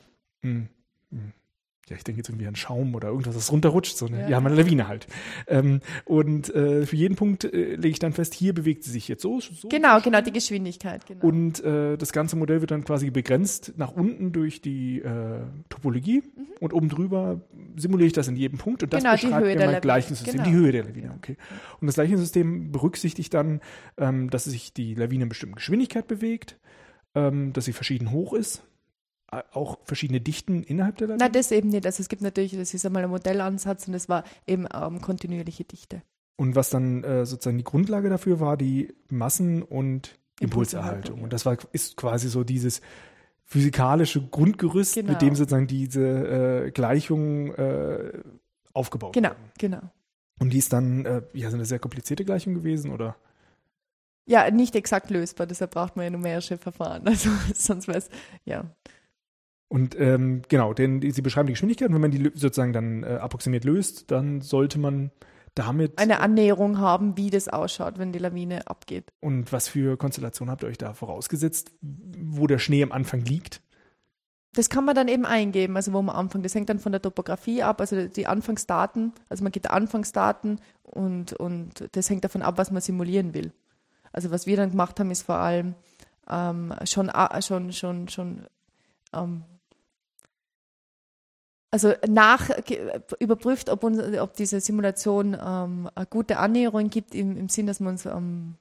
mh, 0.43 0.51
hm, 0.51 0.69
mh, 1.11 1.21
hm, 1.21 1.33
ja, 1.89 1.95
ich 1.95 2.03
denke 2.03 2.19
jetzt 2.19 2.29
irgendwie 2.29 2.49
an 2.49 2.57
Schaum 2.57 2.97
oder 2.97 3.09
irgendwas, 3.09 3.37
das 3.37 3.53
runterrutscht, 3.53 3.97
so 3.97 4.07
eine, 4.07 4.23
ja, 4.23 4.29
ja 4.29 4.41
meine 4.41 4.57
Lawine 4.57 4.89
halt. 4.89 5.07
Ähm, 5.47 5.81
und 6.05 6.53
äh, 6.53 6.85
für 6.85 6.97
jeden 6.97 7.15
Punkt 7.15 7.45
äh, 7.45 7.77
lege 7.77 7.89
ich 7.89 8.01
dann 8.01 8.13
fest, 8.13 8.35
hier 8.35 8.55
bewegt 8.55 8.83
sie 8.83 8.91
sich 8.91 9.07
jetzt 9.07 9.23
so. 9.23 9.41
so 9.41 9.69
genau, 9.69 10.01
genau, 10.01 10.21
die 10.21 10.33
Geschwindigkeit. 10.33 11.07
Genau. 11.07 11.25
Und 11.25 11.63
äh, 11.63 11.97
das 11.97 12.13
ganze 12.13 12.35
Modell 12.35 12.61
wird 12.61 12.73
dann 12.73 12.85
quasi 12.85 13.11
begrenzt 13.11 13.75
nach 13.77 13.93
unten 13.93 14.33
durch 14.33 14.61
die 14.61 14.99
äh, 14.99 15.43
Topologie 15.69 16.23
mhm. 16.23 16.47
und 16.59 16.73
oben 16.73 16.89
drüber 16.89 17.41
simuliere 17.77 18.09
ich 18.09 18.13
das 18.13 18.27
in 18.27 18.35
jedem 18.35 18.59
Punkt 18.59 18.83
und 18.83 18.93
das 18.93 19.05
genau, 19.05 19.13
beschreibt 19.13 19.47
mir 19.47 19.67
mein 19.67 19.81
Gleichungssystem, 19.81 20.43
genau. 20.43 20.45
die 20.45 20.57
Höhe 20.57 20.73
der 20.73 20.85
Lawine. 20.85 21.15
Okay. 21.19 21.37
Und 21.81 21.87
das 21.87 21.95
Gleichungssystem 21.95 22.73
berücksichtigt 22.73 23.33
dann, 23.33 23.61
ähm, 23.97 24.29
dass 24.31 24.45
sich 24.45 24.73
die 24.73 24.95
Lawine 24.95 25.25
in 25.25 25.29
bestimmten 25.29 25.55
Geschwindigkeit 25.55 26.09
bewegt, 26.09 26.59
ähm, 27.15 27.53
dass 27.53 27.67
sie 27.67 27.73
verschieden 27.73 28.11
hoch 28.11 28.33
ist 28.33 28.65
auch 29.31 29.79
verschiedene 29.85 30.21
Dichten 30.21 30.63
innerhalb 30.63 30.97
der 30.99 31.09
Lawine? 31.09 31.25
Nein, 31.25 31.33
das 31.33 31.51
eben 31.51 31.69
nicht. 31.69 31.87
Also 31.87 32.01
es 32.01 32.09
gibt 32.09 32.23
natürlich, 32.23 32.57
das 32.57 32.75
ist 32.75 32.87
einmal 32.87 33.05
ein 33.05 33.11
Modellansatz 33.11 33.89
und 33.89 33.95
es 33.95 34.09
war 34.09 34.25
eben 34.47 34.67
ähm, 34.73 35.01
kontinuierliche 35.01 35.65
Dichte. 35.65 36.03
Und 36.37 36.55
was 36.55 36.71
dann 36.71 37.03
äh, 37.03 37.27
sozusagen 37.27 37.59
die 37.59 37.65
Grundlage 37.65 38.09
dafür 38.09 38.41
war, 38.41 38.57
die 38.57 38.95
Massen- 39.09 39.63
und 39.63 40.19
Impulserhaltung. 40.41 41.19
Ja. 41.19 41.25
Und 41.25 41.33
das 41.33 41.47
war, 41.47 41.57
ist 41.73 41.97
quasi 41.97 42.29
so 42.29 42.45
dieses 42.45 42.83
physikalische 43.45 44.23
Grundgerüst, 44.27 44.95
genau. 44.95 45.13
mit 45.13 45.23
dem 45.23 45.35
sozusagen 45.35 45.67
diese 45.67 46.67
äh, 46.67 46.71
Gleichungen 46.73 47.55
äh, 47.55 48.13
aufgebaut 48.73 49.15
genau, 49.15 49.31
werden. 49.31 49.51
Genau, 49.59 49.79
genau. 49.79 49.91
Und 50.39 50.53
die 50.53 50.59
ist 50.59 50.73
dann, 50.73 51.07
äh, 51.07 51.23
ja, 51.33 51.49
sind 51.49 51.61
eine 51.61 51.65
sehr 51.65 51.79
komplizierte 51.79 52.25
Gleichung 52.25 52.55
gewesen, 52.55 52.93
oder? 52.93 53.17
Ja, 54.27 54.51
nicht 54.51 54.75
exakt 54.75 55.11
lösbar, 55.11 55.47
deshalb 55.47 55.71
braucht 55.71 55.97
man 55.97 56.05
ja 56.05 56.11
numerische 56.11 56.59
Verfahren. 56.59 57.03
Also 57.07 57.31
sonst 57.55 57.89
wäre 57.89 57.99
es, 57.99 58.11
ja. 58.45 58.65
Und 59.69 59.99
ähm, 59.99 60.43
genau, 60.49 60.75
denn 60.75 61.03
sie 61.11 61.23
beschreiben 61.23 61.49
die 61.49 61.55
Geschwindigkeit 61.55 61.89
und 61.89 61.95
wenn 61.95 62.01
man 62.01 62.11
die 62.13 62.31
sozusagen 62.35 62.73
dann 62.73 63.03
äh, 63.03 63.19
approximiert 63.21 63.65
löst, 63.65 64.11
dann 64.11 64.41
sollte 64.41 64.79
man 64.79 65.11
damit 65.57 65.99
eine 65.99 66.21
Annäherung 66.21 66.79
haben, 66.79 67.17
wie 67.17 67.31
das 67.31 67.49
ausschaut, 67.49 67.99
wenn 67.99 68.13
die 68.13 68.19
Lawine 68.19 68.69
abgeht. 68.69 69.13
Und 69.21 69.53
was 69.53 69.69
für 69.69 69.97
Konstellationen 69.97 70.53
habt 70.53 70.63
ihr 70.63 70.69
euch 70.69 70.79
da 70.79 70.93
vorausgesetzt, 70.93 71.73
wo 71.81 72.47
der 72.47 72.59
Schnee 72.59 72.83
am 72.83 72.93
Anfang 72.93 73.25
liegt? 73.25 73.63
Das 74.53 74.71
kann 74.71 74.85
man 74.85 74.95
dann 74.95 75.09
eben 75.09 75.27
eingeben, 75.27 75.77
also 75.77 75.93
wo 75.93 76.01
man 76.01 76.15
anfängt. 76.15 76.45
Das 76.45 76.55
hängt 76.55 76.69
dann 76.69 76.79
von 76.79 76.93
der 76.93 77.03
Topografie 77.03 77.63
ab, 77.63 77.81
also 77.81 78.07
die 78.07 78.27
Anfangsdaten, 78.27 79.13
also 79.29 79.43
man 79.43 79.53
gibt 79.53 79.71
Anfangsdaten 79.71 80.61
und, 80.83 81.33
und 81.35 81.89
das 81.93 82.09
hängt 82.09 82.25
davon 82.25 82.43
ab, 82.43 82.57
was 82.57 82.71
man 82.71 82.81
simulieren 82.81 83.35
will. 83.35 83.53
Also 84.13 84.31
was 84.31 84.47
wir 84.47 84.57
dann 84.57 84.71
gemacht 84.71 84.99
haben, 85.01 85.11
ist 85.11 85.23
vor 85.23 85.37
allem 85.37 85.75
ähm, 86.31 86.73
schon, 86.85 87.11
schon, 87.41 87.73
schon, 87.73 88.09
schon 88.09 88.47
ähm, 89.13 89.45
also 91.71 91.93
nach 92.09 92.51
überprüft, 93.19 93.71
ob, 93.71 93.85
uns, 93.85 93.99
ob 94.19 94.35
diese 94.35 94.61
Simulation 94.61 95.35
ähm, 95.35 95.91
eine 95.95 96.07
gute 96.07 96.39
Annäherung 96.39 96.91
gibt, 96.91 97.15
im, 97.15 97.37
im 97.37 97.49
Sinn, 97.49 97.67
dass 97.67 97.81
wir 97.81 97.89
uns 97.89 98.07
ähm, 98.07 98.55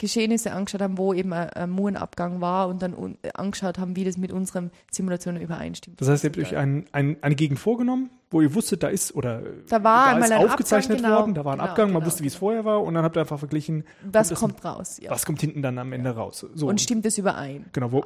Geschehnisse 0.00 0.52
angeschaut 0.52 0.80
haben, 0.80 0.98
wo 0.98 1.12
eben 1.12 1.32
ein, 1.32 1.50
ein 1.50 1.70
Murenabgang 1.70 2.40
war 2.40 2.68
und 2.68 2.82
dann 2.82 2.94
un, 2.94 3.18
angeschaut 3.34 3.78
haben, 3.78 3.96
wie 3.96 4.04
das 4.04 4.16
mit 4.16 4.32
unseren 4.32 4.70
Simulationen 4.90 5.42
übereinstimmt. 5.42 6.00
Das 6.00 6.08
heißt, 6.08 6.24
ihr 6.24 6.30
habt 6.30 6.38
euch 6.38 6.56
ein, 6.56 6.86
ein, 6.92 7.18
eine 7.20 7.34
Gegend 7.34 7.58
vorgenommen, 7.58 8.10
wo 8.30 8.40
ihr 8.40 8.54
wusstet, 8.54 8.82
da 8.82 8.88
ist 8.88 9.14
oder 9.14 9.42
da 9.68 9.84
war 9.84 10.18
da 10.18 10.24
ist 10.24 10.32
aufgezeichnet 10.32 10.98
Abgang, 10.98 11.12
worden, 11.12 11.34
da 11.34 11.44
war 11.44 11.52
ein 11.52 11.58
genau, 11.58 11.70
Abgang, 11.70 11.86
man 11.88 12.00
genau, 12.00 12.06
wusste, 12.06 12.22
wie 12.22 12.28
es 12.28 12.34
genau. 12.34 12.40
vorher 12.40 12.64
war 12.64 12.82
und 12.82 12.94
dann 12.94 13.04
habt 13.04 13.16
ihr 13.16 13.20
einfach 13.20 13.38
verglichen, 13.38 13.84
was 14.10 14.32
kommt 14.34 14.64
raus, 14.64 14.98
ja. 15.02 15.10
was 15.10 15.26
kommt 15.26 15.40
hinten 15.42 15.60
dann 15.60 15.78
am 15.78 15.92
Ende 15.92 16.10
raus. 16.10 16.46
So. 16.54 16.66
Und 16.66 16.80
stimmt 16.80 17.04
es 17.04 17.18
überein? 17.18 17.66
Genau, 17.72 17.92
wo, 17.92 18.02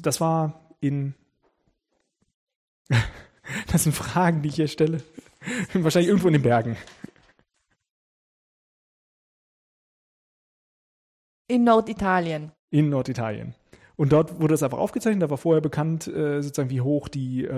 das 0.00 0.20
war 0.20 0.60
in 0.80 1.14
Das 3.70 3.82
sind 3.82 3.92
Fragen, 3.94 4.40
die 4.40 4.48
ich 4.48 4.54
hier 4.54 4.68
stelle. 4.68 5.02
Wahrscheinlich 5.74 6.08
irgendwo 6.08 6.28
in 6.28 6.32
den 6.32 6.42
Bergen. 6.42 6.78
In 11.46 11.64
Norditalien. 11.64 12.52
In 12.70 12.88
Norditalien. 12.88 13.54
Und 13.96 14.12
dort 14.12 14.40
wurde 14.40 14.54
das 14.54 14.62
einfach 14.64 14.78
aufgezeichnet, 14.78 15.22
da 15.22 15.30
war 15.30 15.36
vorher 15.36 15.60
bekannt, 15.60 16.08
äh, 16.08 16.42
sozusagen, 16.42 16.70
wie 16.70 16.80
hoch 16.80 17.08
die 17.08 17.44
äh, 17.44 17.48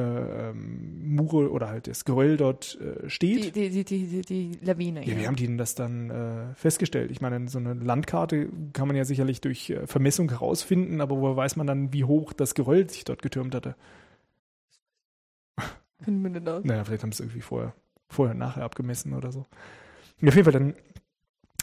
ähm, 0.50 1.14
Mure 1.14 1.50
oder 1.50 1.68
halt 1.68 1.86
das 1.86 2.04
Geröll 2.04 2.36
dort 2.36 2.78
äh, 2.78 3.08
steht. 3.08 3.56
Die, 3.56 3.70
die, 3.70 3.84
die, 3.84 4.06
die, 4.06 4.20
die 4.20 4.58
Lawine. 4.62 5.00
Ja, 5.06 5.14
ja, 5.14 5.20
wie 5.20 5.26
haben 5.26 5.36
die 5.36 5.46
denn 5.46 5.56
das 5.56 5.74
dann 5.74 6.10
äh, 6.10 6.54
festgestellt? 6.54 7.10
Ich 7.10 7.22
meine, 7.22 7.48
so 7.48 7.58
eine 7.58 7.72
Landkarte 7.72 8.50
kann 8.74 8.86
man 8.86 8.96
ja 8.96 9.06
sicherlich 9.06 9.40
durch 9.40 9.70
äh, 9.70 9.86
Vermessung 9.86 10.28
herausfinden, 10.28 11.00
aber 11.00 11.18
woher 11.18 11.36
weiß 11.36 11.56
man 11.56 11.66
dann, 11.66 11.94
wie 11.94 12.04
hoch 12.04 12.34
das 12.34 12.54
Geröll 12.54 12.90
sich 12.90 13.04
dort 13.04 13.22
getürmt 13.22 13.54
hatte? 13.54 13.74
Können 16.04 16.22
wir 16.22 16.30
nicht 16.30 16.48
aus. 16.48 16.64
Naja, 16.64 16.84
vielleicht 16.84 17.02
haben 17.02 17.12
sie 17.12 17.16
es 17.16 17.20
irgendwie 17.20 17.40
vorher, 17.40 17.74
vorher 18.08 18.34
und 18.34 18.38
nachher 18.38 18.64
abgemessen 18.64 19.14
oder 19.14 19.32
so. 19.32 19.46
Ja, 20.20 20.28
auf 20.28 20.34
jeden 20.34 20.44
Fall, 20.44 20.52
dann 20.52 20.74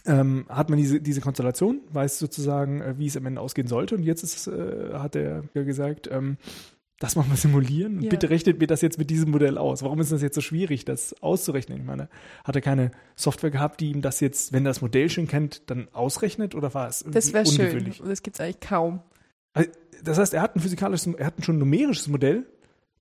ähm, 0.05 0.45
hat 0.49 0.69
man 0.69 0.77
diese, 0.77 0.99
diese 0.99 1.21
Konstellation, 1.21 1.81
weiß 1.91 2.19
sozusagen, 2.19 2.81
äh, 2.81 2.97
wie 2.97 3.07
es 3.07 3.17
am 3.17 3.25
Ende 3.25 3.41
ausgehen 3.41 3.67
sollte. 3.67 3.95
Und 3.95 4.03
jetzt 4.03 4.23
ist, 4.23 4.47
äh, 4.47 4.93
hat 4.93 5.15
er 5.15 5.43
ja 5.53 5.63
gesagt, 5.63 6.09
ähm, 6.11 6.37
das 6.99 7.15
machen 7.15 7.31
wir 7.31 7.37
simulieren. 7.37 7.97
Und 7.97 8.03
ja. 8.03 8.09
bitte 8.09 8.29
rechnet 8.29 8.59
mir 8.59 8.67
das 8.67 8.81
jetzt 8.81 8.97
mit 8.97 9.09
diesem 9.09 9.31
Modell 9.31 9.57
aus. 9.57 9.83
Warum 9.83 9.99
ist 9.99 10.11
das 10.11 10.21
jetzt 10.21 10.35
so 10.35 10.41
schwierig, 10.41 10.85
das 10.85 11.21
auszurechnen? 11.21 11.79
Ich 11.79 11.85
meine, 11.85 12.09
hat 12.43 12.55
er 12.55 12.61
keine 12.61 12.91
Software 13.15 13.51
gehabt, 13.51 13.81
die 13.81 13.91
ihm 13.91 14.01
das 14.01 14.19
jetzt, 14.19 14.53
wenn 14.53 14.65
er 14.65 14.69
das 14.69 14.81
Modell 14.81 15.09
schon 15.09 15.27
kennt, 15.27 15.69
dann 15.69 15.87
ausrechnet? 15.91 16.55
Oder 16.55 16.73
war 16.73 16.87
es 16.87 17.03
Das 17.07 17.33
wäre 17.33 17.45
schön. 17.45 17.93
Das 18.05 18.23
gibt 18.23 18.37
es 18.37 18.41
eigentlich 18.41 18.59
kaum. 18.59 19.01
Also, 19.53 19.69
das 20.03 20.17
heißt, 20.17 20.33
er 20.33 20.41
hat 20.41 20.55
ein 20.55 20.59
physikalisches, 20.59 21.13
er 21.13 21.25
hat 21.25 21.39
ein 21.39 21.43
schon 21.43 21.57
numerisches 21.57 22.07
Modell, 22.07 22.45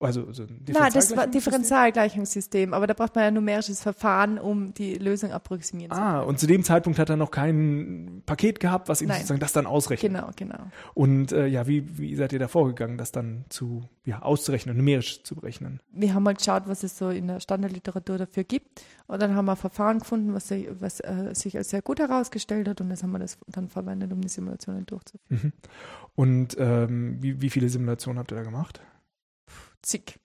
also 0.03 0.31
so 0.31 0.45
Nein, 0.67 0.91
das 0.93 1.15
war 1.15 1.27
Differentialgleichungssystem, 1.27 2.73
aber 2.73 2.87
da 2.87 2.93
braucht 2.93 3.15
man 3.15 3.23
ja 3.23 3.27
ein 3.29 3.33
numerisches 3.33 3.81
Verfahren, 3.81 4.37
um 4.37 4.73
die 4.73 4.95
Lösung 4.95 5.31
approximieren 5.31 5.91
zu 5.91 5.97
ah, 5.97 6.03
können. 6.03 6.15
Ah, 6.15 6.21
und 6.21 6.39
zu 6.39 6.47
dem 6.47 6.63
Zeitpunkt 6.63 6.99
hat 6.99 7.09
er 7.09 7.17
noch 7.17 7.31
kein 7.31 8.21
Paket 8.25 8.59
gehabt, 8.59 8.89
was 8.89 9.01
ihm 9.01 9.07
Nein. 9.07 9.17
sozusagen 9.17 9.39
das 9.39 9.53
dann 9.53 9.65
ausrechnet. 9.65 10.11
Genau, 10.11 10.29
genau. 10.35 10.59
Und 10.93 11.31
äh, 11.31 11.47
ja, 11.47 11.67
wie, 11.67 11.97
wie 11.97 12.15
seid 12.15 12.33
ihr 12.33 12.39
da 12.39 12.47
vorgegangen, 12.47 12.97
das 12.97 13.11
dann 13.11 13.45
zu 13.49 13.83
ja, 14.05 14.21
auszurechnen, 14.21 14.75
numerisch 14.75 15.23
zu 15.23 15.35
berechnen? 15.35 15.79
Wir 15.91 16.13
haben 16.13 16.23
mal 16.23 16.33
geschaut, 16.33 16.63
was 16.67 16.83
es 16.83 16.97
so 16.97 17.09
in 17.09 17.27
der 17.27 17.39
Standardliteratur 17.39 18.17
dafür 18.17 18.43
gibt. 18.43 18.81
Und 19.07 19.21
dann 19.21 19.35
haben 19.35 19.45
wir 19.45 19.51
ein 19.51 19.57
Verfahren 19.57 19.99
gefunden, 19.99 20.33
was, 20.33 20.51
was 20.79 20.99
äh, 20.99 21.33
sich 21.33 21.57
als 21.57 21.69
sehr 21.69 21.81
gut 21.81 21.99
herausgestellt 21.99 22.67
hat. 22.67 22.81
Und 22.81 22.89
das 22.89 23.03
haben 23.03 23.11
wir 23.11 23.19
das 23.19 23.37
dann 23.47 23.69
verwendet, 23.69 24.11
um 24.11 24.21
die 24.21 24.29
Simulationen 24.29 24.85
durchzuführen. 24.85 25.41
Mhm. 25.43 25.53
Und 26.15 26.57
ähm, 26.59 27.17
wie, 27.21 27.41
wie 27.41 27.49
viele 27.49 27.69
Simulationen 27.69 28.19
habt 28.19 28.31
ihr 28.31 28.35
da 28.35 28.43
gemacht? 28.43 28.81
Zig. 29.83 30.19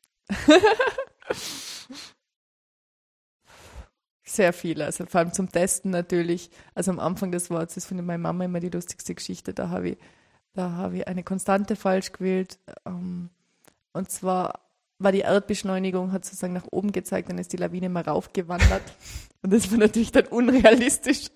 Sehr 4.25 4.53
viele, 4.53 4.85
also 4.85 5.07
vor 5.07 5.21
allem 5.21 5.33
zum 5.33 5.51
Testen 5.51 5.91
natürlich. 5.91 6.51
Also 6.75 6.91
am 6.91 7.01
Anfang 7.01 7.33
des 7.33 7.51
Wortes, 7.51 7.77
das 7.77 7.87
findet 7.87 8.07
meine 8.07 8.19
Mama 8.19 8.45
immer 8.45 8.61
die 8.61 8.69
lustigste 8.69 9.15
Geschichte. 9.15 9.55
Da 9.55 9.71
habe 9.71 9.91
ich, 9.91 9.99
da 10.55 10.91
ich 10.93 11.09
eine 11.09 11.25
Konstante 11.25 11.77
falsch 11.77 12.13
gewählt. 12.13 12.59
Ähm, 12.85 13.31
und 13.93 14.11
zwar 14.11 14.61
war 14.99 15.13
die 15.13 15.21
Erdbeschleunigung, 15.21 16.13
hat 16.13 16.25
sozusagen 16.25 16.53
nach 16.53 16.67
oben 16.71 16.93
gezeigt, 16.93 17.31
dann 17.31 17.39
ist 17.39 17.53
die 17.53 17.57
Lawine 17.57 17.89
mal 17.89 18.03
raufgewandert. 18.03 18.83
Und 19.43 19.53
das 19.53 19.71
war 19.71 19.79
natürlich 19.79 20.13
dann 20.13 20.27
unrealistisch. 20.27 21.31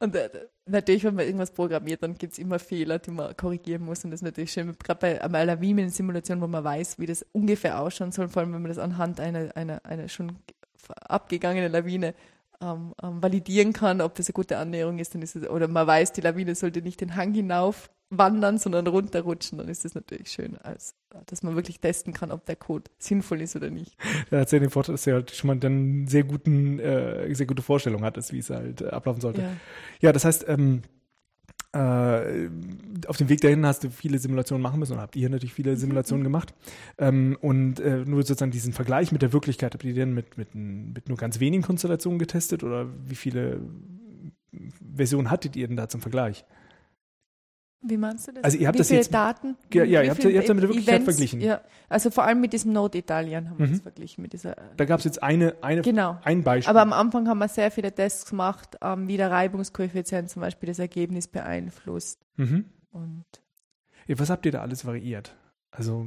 Und 0.00 0.14
äh, 0.14 0.30
natürlich, 0.66 1.04
wenn 1.04 1.14
man 1.14 1.24
irgendwas 1.24 1.50
programmiert, 1.50 2.02
dann 2.02 2.14
gibt 2.14 2.32
es 2.32 2.38
immer 2.38 2.58
Fehler, 2.58 2.98
die 2.98 3.10
man 3.10 3.36
korrigieren 3.36 3.84
muss. 3.84 4.04
Und 4.04 4.10
das 4.10 4.18
ist 4.18 4.24
natürlich 4.24 4.52
schön, 4.52 4.76
gerade 4.78 5.00
bei 5.00 5.22
einer 5.22 5.44
Lawinen-Simulation, 5.44 6.40
wo 6.40 6.46
man 6.46 6.62
weiß, 6.62 6.98
wie 6.98 7.06
das 7.06 7.26
ungefähr 7.32 7.80
ausschauen 7.80 8.12
soll, 8.12 8.28
vor 8.28 8.42
allem 8.42 8.52
wenn 8.54 8.62
man 8.62 8.70
das 8.70 8.78
anhand 8.78 9.18
einer, 9.18 9.56
einer, 9.56 9.84
einer 9.84 10.08
schon 10.08 10.38
abgegangenen 11.08 11.72
Lawine 11.72 12.14
ähm, 12.60 12.94
ähm, 13.02 13.22
validieren 13.22 13.72
kann, 13.72 14.00
ob 14.00 14.14
das 14.14 14.28
eine 14.28 14.34
gute 14.34 14.58
Annäherung 14.58 14.98
ist, 14.98 15.14
dann 15.14 15.22
ist 15.22 15.36
es, 15.36 15.48
oder 15.48 15.68
man 15.68 15.86
weiß, 15.86 16.12
die 16.12 16.20
Lawine 16.20 16.54
sollte 16.54 16.82
nicht 16.82 17.00
den 17.00 17.16
Hang 17.16 17.34
hinauf 17.34 17.90
wandern, 18.10 18.58
sondern 18.58 18.86
runterrutschen, 18.86 19.58
dann 19.58 19.68
ist 19.68 19.84
das 19.84 19.94
natürlich 19.94 20.30
schön, 20.30 20.56
als, 20.58 20.94
dass 21.26 21.42
man 21.42 21.56
wirklich 21.56 21.80
testen 21.80 22.12
kann, 22.12 22.30
ob 22.30 22.46
der 22.46 22.56
Code 22.56 22.90
sinnvoll 22.98 23.42
ist 23.42 23.54
oder 23.54 23.70
nicht. 23.70 23.96
Ja, 24.30 24.40
hat 24.40 24.52
ja 24.52 24.58
den 24.58 24.70
Vorteil, 24.70 24.94
dass 24.94 25.06
er 25.06 25.14
halt 25.14 25.30
schon 25.30 25.48
mal 25.48 25.58
dann 25.58 26.06
sehr 26.06 26.24
guten, 26.24 26.78
äh, 26.78 27.32
sehr 27.34 27.46
gute 27.46 27.62
Vorstellung 27.62 28.02
hat, 28.02 28.16
wie 28.32 28.38
es 28.38 28.50
halt 28.50 28.80
äh, 28.80 28.88
ablaufen 28.88 29.20
sollte. 29.20 29.42
Ja, 29.42 29.50
ja 30.00 30.12
das 30.12 30.24
heißt, 30.24 30.48
ähm, 30.48 30.82
äh, 31.72 32.48
auf 33.06 33.18
dem 33.18 33.28
Weg 33.28 33.42
dahin 33.42 33.66
hast 33.66 33.84
du 33.84 33.90
viele 33.90 34.18
Simulationen 34.18 34.62
machen 34.62 34.80
müssen 34.80 34.94
oder 34.94 35.02
habt 35.02 35.16
ihr 35.16 35.28
natürlich 35.28 35.52
viele 35.52 35.72
mhm. 35.72 35.76
Simulationen 35.76 36.22
mhm. 36.22 36.28
gemacht. 36.28 36.54
Ähm, 36.96 37.36
und 37.42 37.78
äh, 37.80 38.04
nur 38.06 38.22
sozusagen 38.22 38.52
diesen 38.52 38.72
Vergleich 38.72 39.12
mit 39.12 39.20
der 39.20 39.34
Wirklichkeit, 39.34 39.74
habt 39.74 39.84
ihr 39.84 39.92
den 39.92 40.14
mit, 40.14 40.38
mit, 40.38 40.54
mit 40.54 41.08
nur 41.08 41.18
ganz 41.18 41.40
wenigen 41.40 41.62
Konstellationen 41.62 42.18
getestet 42.18 42.64
oder 42.64 42.86
wie 43.04 43.16
viele 43.16 43.60
Versionen 44.96 45.30
hattet 45.30 45.56
ihr 45.56 45.68
denn 45.68 45.76
da 45.76 45.88
zum 45.88 46.00
Vergleich? 46.00 46.46
Wie 47.80 47.96
meinst 47.96 48.26
du 48.26 48.32
das? 48.32 48.42
Also 48.42 48.58
ihr 48.58 48.66
habt 48.66 48.74
wie 48.74 48.78
das 48.78 48.88
viele 48.88 49.00
jetzt, 49.00 49.14
Daten? 49.14 49.56
Ja, 49.72 49.84
ja 49.84 50.02
ihr, 50.02 50.10
habt, 50.10 50.24
ihr 50.24 50.36
habt 50.38 50.48
damit 50.48 50.64
Events, 50.64 50.76
Wirklichkeit 50.78 51.02
verglichen. 51.04 51.40
Ja, 51.40 51.60
also 51.88 52.10
vor 52.10 52.24
allem 52.24 52.40
mit 52.40 52.52
diesem 52.52 52.72
Norditalien 52.72 53.48
haben 53.48 53.58
wir 53.58 53.66
Mhm. 53.68 53.72
das 53.72 53.80
verglichen. 53.82 54.22
Mit 54.22 54.32
dieser, 54.32 54.56
Da 54.76 54.84
gab 54.84 54.98
es 54.98 55.04
jetzt 55.04 55.22
eine, 55.22 55.54
eine, 55.62 55.82
Genau. 55.82 56.18
ein 56.24 56.42
Beispiel. 56.42 56.68
aber 56.70 56.82
am 56.82 56.92
Anfang 56.92 57.28
haben 57.28 57.38
wir 57.38 57.46
sehr 57.48 57.70
viele 57.70 57.92
Tests 57.92 58.28
gemacht, 58.28 58.76
ähm, 58.82 59.06
wie 59.06 59.16
der 59.16 59.30
Reibungskoeffizient 59.30 60.28
zum 60.28 60.40
Beispiel 60.42 60.66
das 60.66 60.80
Ergebnis 60.80 61.28
beeinflusst. 61.28 62.20
mhm. 62.36 62.64
Und 62.90 63.24
ja, 64.06 64.18
was 64.18 64.28
habt 64.30 64.44
ihr 64.46 64.52
da 64.52 64.60
alles 64.62 64.84
variiert? 64.84 65.36
Also 65.70 66.06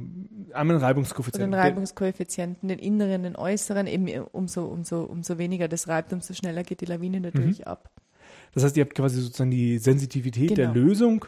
einmal 0.52 0.74
den 0.74 0.76
oder 0.78 0.86
Reibungskoeffizient. 0.88 1.42
den 1.44 1.54
Reibungskoeffizienten, 1.54 2.68
den 2.68 2.80
inneren, 2.80 3.22
den 3.22 3.36
äußeren, 3.36 3.86
eben 3.86 4.08
umso, 4.32 4.66
umso, 4.66 5.04
umso 5.04 5.38
weniger 5.38 5.68
das 5.68 5.88
reibt, 5.88 6.12
umso 6.12 6.34
schneller 6.34 6.64
geht 6.64 6.80
die 6.80 6.86
Lawine 6.86 7.20
natürlich 7.20 7.60
Mhm. 7.60 7.64
ab. 7.66 7.90
Das 8.54 8.64
heißt, 8.64 8.76
ihr 8.76 8.84
habt 8.84 8.94
quasi 8.94 9.20
sozusagen 9.22 9.50
die 9.52 9.78
Sensitivität 9.78 10.50
der 10.58 10.66
Genau. 10.72 10.86
Lösung 10.86 11.24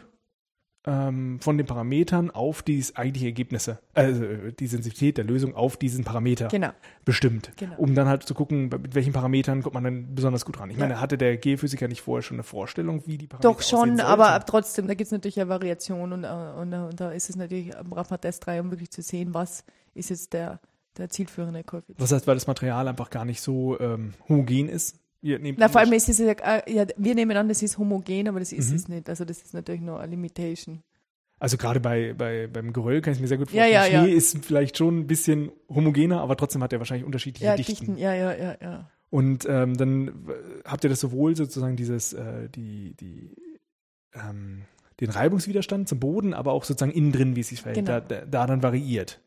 ähm, 0.87 1.39
von 1.41 1.57
den 1.57 1.67
Parametern 1.67 2.31
auf 2.31 2.63
die 2.63 2.85
eigentliche 2.95 3.27
Ergebnisse, 3.27 3.79
also 3.95 4.23
äh, 4.25 4.53
die 4.53 4.67
Sensitivität 4.67 5.17
der 5.17 5.25
Lösung 5.25 5.55
auf 5.55 5.77
diesen 5.79 6.05
Parameter 6.05 6.49
Genau, 6.49 6.71
bestimmt. 7.05 7.53
genau. 7.57 7.75
Um 7.77 7.95
dann 7.95 8.07
halt 8.07 8.25
zu 8.25 8.35
gucken, 8.35 8.69
mit 8.69 8.95
welchen 8.95 9.13
Parametern 9.15 9.63
kommt 9.63 9.75
man 9.75 9.85
dann 9.85 10.15
besonders 10.15 10.45
gut 10.45 10.61
ran. 10.61 10.69
Ich 10.71 10.77
Ja. 10.77 10.83
meine, 10.85 11.01
hatte 11.01 11.17
der 11.17 11.37
Geophysiker 11.39 11.89
nicht 11.89 12.03
vorher 12.03 12.23
schon 12.23 12.37
eine 12.37 12.43
Vorstellung, 12.43 13.03
wie 13.07 13.17
die 13.17 13.27
Parameter 13.27 13.49
Doch 13.51 13.63
schon, 13.63 13.99
aber 14.01 14.45
trotzdem, 14.45 14.87
da 14.87 14.95
gibt 14.95 15.07
es 15.07 15.13
natürlich 15.13 15.41
eine 15.41 15.49
Variation 15.49 16.13
und, 16.13 16.25
äh, 16.25 16.29
und, 16.29 16.73
und 16.75 17.01
da 17.01 17.11
ist 17.13 17.31
es 17.31 17.37
natürlich, 17.37 17.71
braucht 17.89 18.11
man 18.11 18.21
Test 18.21 18.45
3, 18.47 18.61
um 18.61 18.71
wirklich 18.71 18.91
zu 18.91 19.01
sehen, 19.01 19.33
was 19.33 19.65
ist 19.95 20.11
jetzt 20.11 20.33
der, 20.35 20.61
der 20.99 21.09
zielführende 21.09 21.65
Koeffizient. 21.65 21.99
Was 22.01 22.13
heißt, 22.13 22.27
weil 22.27 22.35
das 22.35 22.47
Material 22.47 22.87
einfach 22.89 23.09
gar 23.11 23.25
nicht 23.25 23.41
so 23.41 23.81
ähm, 23.81 24.15
homogen 24.29 24.69
ist? 24.69 24.99
Ihr 25.25 25.39
nehmt 25.39 25.59
Na, 25.59 25.69
vor 25.71 25.81
allem 25.81 25.93
ist 25.95 26.09
es 26.11 26.19
ja, 26.19 26.33
äh, 26.33 26.71
ja, 26.71 26.85
wir 26.99 27.15
nehmen 27.15 27.35
an, 27.37 27.49
das 27.49 27.63
ist 27.63 27.79
homogen, 27.79 28.29
aber 28.29 28.41
das 28.41 28.53
ist 28.53 28.69
Mhm. 28.71 28.77
es 28.77 28.89
nicht. 28.89 29.09
Also 29.09 29.25
das 29.25 29.39
ist 29.43 29.55
natürlich 29.55 29.81
nur 29.81 29.99
eine 29.99 30.11
Limitation. 30.11 30.83
Also 31.39 31.57
gerade 31.57 31.81
bei, 31.81 32.13
bei, 32.13 32.47
beim 32.47 32.75
Geröll 32.75 33.01
kann 33.01 33.15
ich 33.15 33.21
mir 33.21 33.27
sehr 33.29 33.39
gut 33.39 33.51
Ja, 33.51 33.63
vorstellen. 33.65 33.93
ja, 33.95 34.01
Schnee 34.03 34.11
ja. 34.13 34.17
ist 34.17 34.45
vielleicht 34.45 34.77
schon 34.77 34.99
ein 34.99 35.07
bisschen 35.07 35.51
homogener, 35.69 36.21
aber 36.21 36.37
trotzdem 36.37 36.63
hat 36.63 36.73
er 36.75 36.79
wahrscheinlich 36.79 37.07
unterschiedliche 37.07 37.47
Ja, 37.47 37.57
Dichten. 37.57 37.73
dichten, 37.87 37.97
ja, 37.97 38.15
ja, 38.15 38.35
ja, 38.37 38.57
ja. 38.61 38.91
Und 39.11 39.47
ähm, 39.49 39.77
dann 39.79 40.09
äh, 40.09 40.13
habt 40.67 40.85
ihr 40.85 40.91
das 40.91 41.01
sowohl 41.01 41.35
sozusagen 41.37 41.77
dieses, 41.77 42.13
äh, 42.13 42.49
die, 42.51 42.95
die, 43.01 43.31
ähm, 44.15 44.63
den 45.01 45.09
Reibungswiderstand 45.11 45.89
zum 45.89 46.01
Boden, 46.01 46.35
aber 46.35 46.53
auch 46.53 46.65
sozusagen 46.65 46.93
innen 46.93 47.13
drin, 47.13 47.35
wie 47.35 47.41
es 47.41 47.49
sich 47.49 47.63
verhält, 47.63 47.87
Genau. 47.87 48.01
da, 48.01 48.25
da 48.27 48.47
dann 48.47 48.63
variiert. 48.63 49.21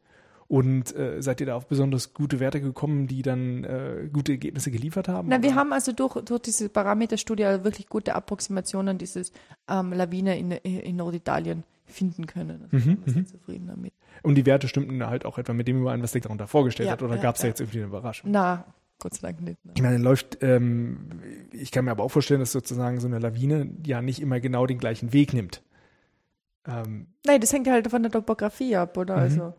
Und 0.50 0.96
äh, 0.96 1.22
seid 1.22 1.42
ihr 1.42 1.48
da 1.48 1.56
auf 1.56 1.68
besonders 1.68 2.14
gute 2.14 2.40
Werte 2.40 2.62
gekommen, 2.62 3.08
die 3.08 3.22
dann 3.22 3.66
äh, 3.66 4.10
gute 4.12 4.32
Ergebnisse 4.32 4.72
geliefert 4.72 5.10
haben? 5.10 5.28
Na, 5.28 5.42
wir 5.42 5.50
oder? 5.50 5.60
haben 5.60 5.74
also 5.74 5.92
durch, 5.92 6.16
durch 6.24 6.42
diese 6.42 6.70
Parameterstudie 6.70 7.44
eine 7.44 7.64
wirklich 7.66 7.90
gute 7.90 8.16
Approximationen 8.16 8.98
dieses 8.98 9.34
ähm, 9.68 9.92
Lawine 9.92 10.40
in, 10.40 10.52
in 10.52 10.96
Norditalien 10.96 11.64
finden 11.86 12.28
können. 12.28 12.62
Also 12.64 12.78
Mhm, 12.78 12.82
sind 12.82 13.06
wir 13.06 13.14
sehr 13.14 13.22
mhm. 13.24 13.28
zufrieden 13.28 13.68
damit. 13.68 13.94
Und 14.24 14.36
die 14.36 14.46
Werte 14.46 14.68
stimmten 14.70 15.06
halt 15.06 15.26
auch 15.26 15.38
etwa 15.38 15.54
mit 15.54 15.68
dem 15.68 15.82
überein, 15.82 16.02
was 16.02 16.14
der 16.14 16.22
darunter 16.22 16.48
vorgestellt 16.48 16.88
Ja, 16.88 16.94
hat, 16.94 17.04
oder 17.04 17.16
ja, 17.18 17.22
gab 17.22 17.36
es 17.36 17.42
da 17.42 17.48
ja. 17.48 17.50
jetzt 17.50 17.60
irgendwie 17.60 17.80
eine 17.80 17.88
Überraschung? 17.88 18.32
Na, 18.32 18.66
Gott 19.00 19.14
sei 19.16 19.28
Dank 19.28 19.42
nicht. 19.42 19.64
ne. 19.66 19.74
Ich 19.76 19.82
meine, 19.82 19.98
läuft, 19.98 20.38
ähm, 20.42 21.10
ich 21.52 21.72
kann 21.72 21.86
mir 21.86 21.92
aber 21.92 22.04
auch 22.04 22.10
vorstellen, 22.12 22.40
dass 22.40 22.52
sozusagen 22.54 23.00
so 23.00 23.08
eine 23.08 23.20
Lawine 23.20 23.70
ja 23.86 24.02
nicht 24.02 24.22
immer 24.22 24.40
genau 24.40 24.66
den 24.66 24.80
gleichen 24.80 25.12
Weg 25.14 25.34
nimmt. 25.34 25.62
Ähm, 26.66 27.08
Nein, 27.26 27.42
das 27.42 27.54
hängt 27.54 27.68
halt 27.68 27.90
von 27.90 28.02
der 28.02 28.12
Topografie 28.12 28.76
ab, 28.76 28.98
oder? 28.98 29.16
Mhm. 29.18 29.22
Also, 29.22 29.54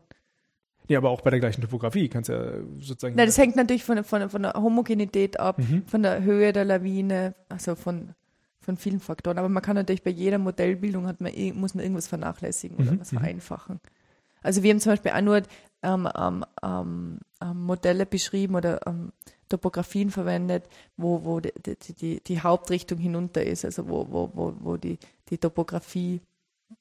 ja, 0.88 0.98
aber 0.98 1.10
auch 1.10 1.20
bei 1.20 1.30
der 1.30 1.38
gleichen 1.40 1.60
Topografie 1.62 2.08
kannst 2.08 2.28
ja 2.30 2.52
sozusagen. 2.80 3.14
nein, 3.16 3.26
das 3.26 3.38
hängt 3.38 3.56
natürlich 3.56 3.84
von, 3.84 4.02
von, 4.04 4.28
von 4.30 4.42
der 4.42 4.54
Homogenität 4.54 5.38
ab, 5.38 5.58
Mhm. 5.58 5.84
von 5.86 6.02
der 6.02 6.22
Höhe 6.22 6.52
der 6.52 6.64
Lawine, 6.64 7.34
also 7.48 7.74
von, 7.74 8.14
von 8.60 8.76
vielen 8.76 9.00
Faktoren. 9.00 9.38
Aber 9.38 9.48
man 9.48 9.62
kann 9.62 9.76
natürlich 9.76 10.02
bei 10.02 10.10
jeder 10.10 10.38
Modellbildung 10.38 11.06
hat 11.06 11.20
man, 11.20 11.32
muss 11.54 11.74
man 11.74 11.84
irgendwas 11.84 12.08
vernachlässigen 12.08 12.76
oder 12.78 12.92
Mhm, 12.92 13.00
was 13.00 13.12
mhm. 13.12 13.18
vereinfachen. 13.18 13.80
Also 14.42 14.62
wir 14.62 14.70
haben 14.70 14.80
zum 14.80 14.92
Beispiel 14.92 15.12
auch 15.12 15.20
nur 15.20 15.42
ähm, 15.82 16.08
ähm, 16.16 16.44
ähm, 16.62 17.18
ähm, 17.42 17.60
Modelle 17.62 18.06
beschrieben 18.06 18.54
oder 18.56 18.80
ähm, 18.86 19.12
Topografien 19.48 20.10
verwendet, 20.10 20.64
wo, 20.96 21.24
wo 21.24 21.40
die, 21.40 21.52
die, 21.64 21.94
die, 21.94 22.20
die 22.22 22.40
Hauptrichtung 22.40 22.98
hinunter 22.98 23.42
ist, 23.42 23.64
also 23.64 23.88
wo, 23.88 24.06
wo, 24.10 24.30
wo, 24.34 24.54
wo 24.60 24.76
die, 24.76 24.98
die 25.28 25.38
Topografie, 25.38 26.20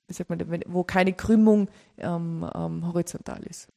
wie 0.07 0.13
sagt 0.13 0.29
man, 0.29 0.39
wo 0.67 0.83
keine 0.83 1.13
Krümmung 1.13 1.67
ähm, 1.97 2.45
horizontal 2.53 3.41
ist. 3.43 3.69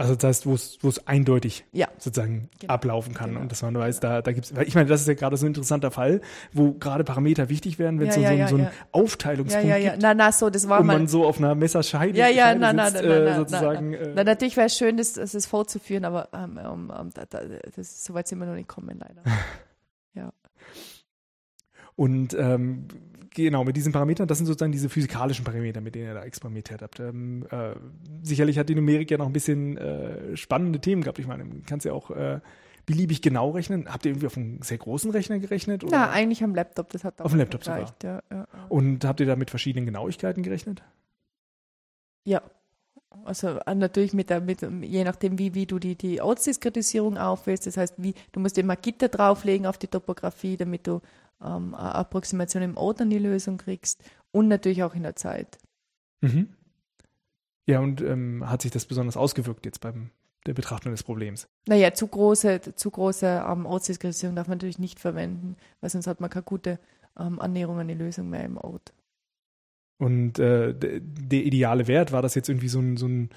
Also 0.00 0.14
das 0.14 0.24
heißt, 0.24 0.46
wo 0.46 0.54
es 0.88 1.06
eindeutig 1.06 1.66
Ja. 1.72 1.88
sozusagen 1.98 2.48
Genau. 2.58 2.72
ablaufen 2.72 3.12
kann 3.12 3.30
Genau. 3.30 3.42
und 3.42 3.52
dass 3.52 3.60
man 3.60 3.74
weiß, 3.76 4.00
da, 4.00 4.22
da 4.22 4.32
gibt's, 4.32 4.56
weil 4.56 4.66
ich 4.66 4.74
meine, 4.74 4.88
das 4.88 5.02
ist 5.02 5.08
ja 5.08 5.12
gerade 5.14 5.36
so 5.36 5.44
ein 5.44 5.48
interessanter 5.48 5.90
Fall, 5.90 6.22
wo 6.54 6.72
gerade 6.72 7.04
Parameter 7.04 7.50
wichtig 7.50 7.78
werden, 7.78 8.00
wenn 8.00 8.08
es 8.08 8.16
Ja, 8.16 8.22
so, 8.22 8.28
ja, 8.28 8.30
so, 8.32 8.38
ja, 8.38 8.48
so 8.48 8.54
einen 8.56 8.64
ja. 8.64 8.70
Ja, 8.70 8.76
Aufteilungspunkt 8.92 9.68
ja, 9.68 9.76
ja. 9.76 9.90
gibt 9.90 10.02
Na, 10.02 10.14
na, 10.14 10.32
so, 10.32 10.48
das 10.48 10.68
war 10.70 10.80
und 10.80 10.86
man 10.86 11.06
so 11.06 11.26
auf 11.26 11.36
einer 11.36 11.54
Messerscheide 11.54 12.18
Ja, 12.18 12.28
ja, 12.28 12.54
nein, 12.54 12.76
nein, 12.76 12.92
sitzt, 12.92 13.02
nein, 13.04 13.12
äh, 13.12 13.24
nein, 13.24 13.36
sozusagen. 13.36 13.90
nein, 13.90 14.00
äh, 14.00 14.12
Na, 14.14 14.24
natürlich 14.24 14.56
wäre 14.56 14.68
es 14.68 14.76
schön, 14.78 14.96
das, 14.96 15.12
das 15.12 15.34
ist 15.34 15.44
vorzuführen, 15.46 16.06
aber 16.06 16.28
ähm, 16.32 16.58
ähm, 16.64 17.10
da, 17.12 17.26
da, 17.28 17.40
das, 17.76 18.02
so 18.02 18.14
weit 18.14 18.26
sind 18.26 18.38
wir 18.38 18.46
noch 18.46 18.54
nicht 18.54 18.68
gekommen, 18.68 18.98
leider. 18.98 19.22
Und 22.00 22.32
ähm, 22.32 22.86
genau, 23.28 23.62
mit 23.62 23.76
diesen 23.76 23.92
Parametern, 23.92 24.26
das 24.26 24.38
sind 24.38 24.46
sozusagen 24.46 24.72
diese 24.72 24.88
physikalischen 24.88 25.44
Parameter, 25.44 25.82
mit 25.82 25.94
denen 25.94 26.06
ihr 26.06 26.14
da 26.14 26.22
experimentiert 26.22 26.80
habt. 26.80 26.98
Ähm, 26.98 27.44
äh, 27.50 27.74
sicherlich 28.22 28.58
hat 28.58 28.70
die 28.70 28.74
Numerik 28.74 29.10
ja 29.10 29.18
noch 29.18 29.26
ein 29.26 29.34
bisschen 29.34 29.76
äh, 29.76 30.34
spannende 30.34 30.80
Themen 30.80 31.02
gehabt. 31.02 31.18
Ich 31.18 31.26
meine, 31.26 31.44
du 31.44 31.60
kannst 31.66 31.84
ja 31.84 31.92
auch 31.92 32.10
äh, 32.10 32.40
beliebig 32.86 33.20
genau 33.20 33.50
rechnen. 33.50 33.86
Habt 33.92 34.06
ihr 34.06 34.12
irgendwie 34.12 34.28
auf 34.28 34.38
einem 34.38 34.62
sehr 34.62 34.78
großen 34.78 35.10
Rechner 35.10 35.40
gerechnet? 35.40 35.84
Oder? 35.84 35.94
Na, 35.94 36.10
eigentlich 36.10 36.42
am 36.42 36.54
Laptop, 36.54 36.88
das 36.88 37.04
hat 37.04 37.20
Auf 37.20 37.32
dem 37.32 37.38
Laptop 37.38 37.64
sogar. 37.64 37.94
ja, 38.02 38.22
ja. 38.32 38.48
Und 38.70 39.04
habt 39.04 39.20
ihr 39.20 39.26
da 39.26 39.36
mit 39.36 39.50
verschiedenen 39.50 39.84
Genauigkeiten 39.84 40.42
gerechnet? 40.42 40.82
Ja. 42.24 42.40
Also 43.26 43.58
äh, 43.58 43.74
natürlich 43.74 44.14
mit 44.14 44.30
der, 44.30 44.40
mit, 44.40 44.62
je 44.62 45.04
nachdem, 45.04 45.38
wie, 45.38 45.52
wie 45.52 45.66
du 45.66 45.78
die, 45.78 45.96
die 45.96 46.22
Ortsdiskretisierung 46.22 47.18
aufwählst. 47.18 47.66
Das 47.66 47.76
heißt, 47.76 47.96
wie, 47.98 48.14
du 48.32 48.40
musst 48.40 48.56
immer 48.56 48.76
Gitter 48.76 49.08
drauflegen 49.08 49.66
auf 49.66 49.76
die 49.76 49.88
Topografie, 49.88 50.56
damit 50.56 50.86
du 50.86 51.02
ähm, 51.42 51.74
eine 51.74 51.94
Approximation 51.94 52.62
im 52.62 52.76
Ort 52.76 53.00
an 53.00 53.10
die 53.10 53.18
Lösung 53.18 53.58
kriegst. 53.58 54.02
Und 54.32 54.48
natürlich 54.48 54.82
auch 54.82 54.94
in 54.94 55.02
der 55.02 55.16
Zeit. 55.16 55.58
Mhm. 56.20 56.48
Ja, 57.66 57.80
und 57.80 58.00
ähm, 58.00 58.48
hat 58.48 58.62
sich 58.62 58.70
das 58.70 58.86
besonders 58.86 59.16
ausgewirkt 59.16 59.64
jetzt 59.64 59.80
beim 59.80 60.10
der 60.46 60.54
Betrachtung 60.54 60.92
des 60.92 61.02
Problems? 61.02 61.48
Naja, 61.68 61.92
zu 61.92 62.06
große, 62.06 62.74
zu 62.74 62.90
große 62.90 63.44
ähm, 63.46 63.66
Ortsdiskretisierung 63.66 64.36
darf 64.36 64.48
man 64.48 64.56
natürlich 64.58 64.78
nicht 64.78 64.98
verwenden, 64.98 65.56
weil 65.80 65.90
sonst 65.90 66.06
hat 66.06 66.20
man 66.20 66.30
keine 66.30 66.44
gute 66.44 66.78
ähm, 67.18 67.40
Annäherung 67.40 67.78
an 67.78 67.88
die 67.88 67.94
Lösung 67.94 68.30
mehr 68.30 68.44
im 68.44 68.56
Ort. 68.56 68.92
Und 69.98 70.38
äh, 70.38 70.72
d- 70.74 71.00
der 71.02 71.44
ideale 71.44 71.88
Wert 71.88 72.10
war 72.12 72.22
das 72.22 72.34
jetzt 72.34 72.48
irgendwie 72.48 72.68
so 72.68 72.80
ein, 72.80 72.96
so 72.96 73.06
ein, 73.06 73.30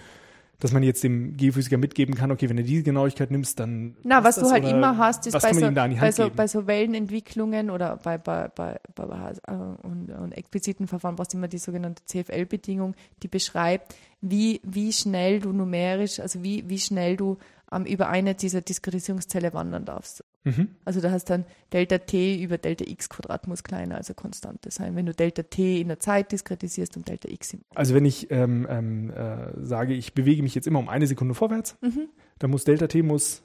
dass 0.64 0.72
man 0.72 0.82
jetzt 0.82 1.04
dem 1.04 1.36
Geophysiker 1.36 1.78
mitgeben 1.78 2.16
kann, 2.16 2.32
okay, 2.32 2.48
wenn 2.48 2.56
du 2.56 2.64
diese 2.64 2.84
Genauigkeit 2.84 3.32
nimmst, 3.32 3.60
dann. 3.60 3.98
Na, 4.04 4.24
was 4.24 4.24
passt 4.24 4.38
du 4.38 4.42
das, 4.44 4.52
halt 4.54 4.66
immer 4.66 4.98
hast, 4.98 5.28
ist 5.28 5.34
bei 5.34 5.54
so, 5.54 5.72
bei, 5.72 6.12
so, 6.12 6.30
bei 6.30 6.48
so 6.48 6.68
Wellenentwicklungen 6.68 7.70
oder 7.70 7.98
bei, 7.98 8.18
bei, 8.18 8.48
bei, 8.48 8.80
bei, 8.96 9.06
bei 9.06 9.34
äh, 9.46 9.54
und, 9.86 10.10
und 10.10 10.32
expliziten 10.32 10.88
Verfahren 10.88 11.18
brauchst 11.18 11.34
du 11.34 11.38
immer 11.38 11.50
die 11.50 11.58
sogenannte 11.58 12.06
CFL-Bedingung, 12.06 12.96
die 13.24 13.28
beschreibt, 13.28 13.94
wie, 14.22 14.62
wie 14.64 14.94
schnell 14.94 15.42
du 15.42 15.52
numerisch, 15.52 16.22
also 16.22 16.44
wie, 16.44 16.64
wie 16.70 16.80
schnell 16.80 17.18
du 17.18 17.40
ähm, 17.70 17.84
über 17.84 18.08
eine 18.08 18.34
dieser 18.34 18.62
Diskretisierungszelle 18.62 19.54
wandern 19.54 19.84
darfst. 19.84 20.24
Mhm. 20.46 20.76
Also 20.84 21.00
da 21.00 21.12
hast 21.12 21.30
dann 21.30 21.46
Delta 21.72 21.98
T 22.00 22.42
über 22.42 22.58
Delta 22.58 22.84
X 22.86 23.08
Quadrat 23.10 23.48
muss 23.48 23.64
kleiner, 23.64 23.96
also 23.96 24.14
konstante 24.14 24.72
sein. 24.72 24.96
Wenn 24.96 25.06
du 25.06 25.14
Delta 25.14 25.44
T 25.44 25.80
in 25.80 25.88
der 25.88 26.00
Zeit 26.00 26.32
diskretisierst 26.32 26.98
und 26.98 27.08
Delta 27.08 27.30
X 27.30 27.54
im 27.54 27.62
Also 27.74 27.96
wenn 27.96 28.04
ich 28.06 28.30
ähm, 28.30 28.68
ähm, 28.70 29.10
äh, 29.12 29.54
sage, 29.64 29.94
ich 29.94 30.14
bewege 30.14 30.44
mich 30.44 30.54
jetzt 30.56 30.68
immer 30.68 30.80
um 30.80 30.90
eine 30.90 31.08
Sekunde 31.08 31.34
vorwärts, 31.34 31.78
Mhm. 31.82 32.10
dann 32.40 32.52
muss 32.52 32.66
Delta 32.66 32.88
T 32.88 33.04
muss 33.04 33.42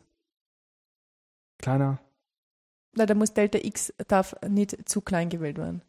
kleiner. 1.58 2.00
Na, 2.96 3.06
da 3.06 3.14
muss 3.14 3.32
Delta 3.32 3.58
X 3.62 3.92
darf 4.08 4.34
nicht 4.48 4.88
zu 4.88 5.00
klein 5.00 5.28
gewählt 5.28 5.58
werden. 5.58 5.82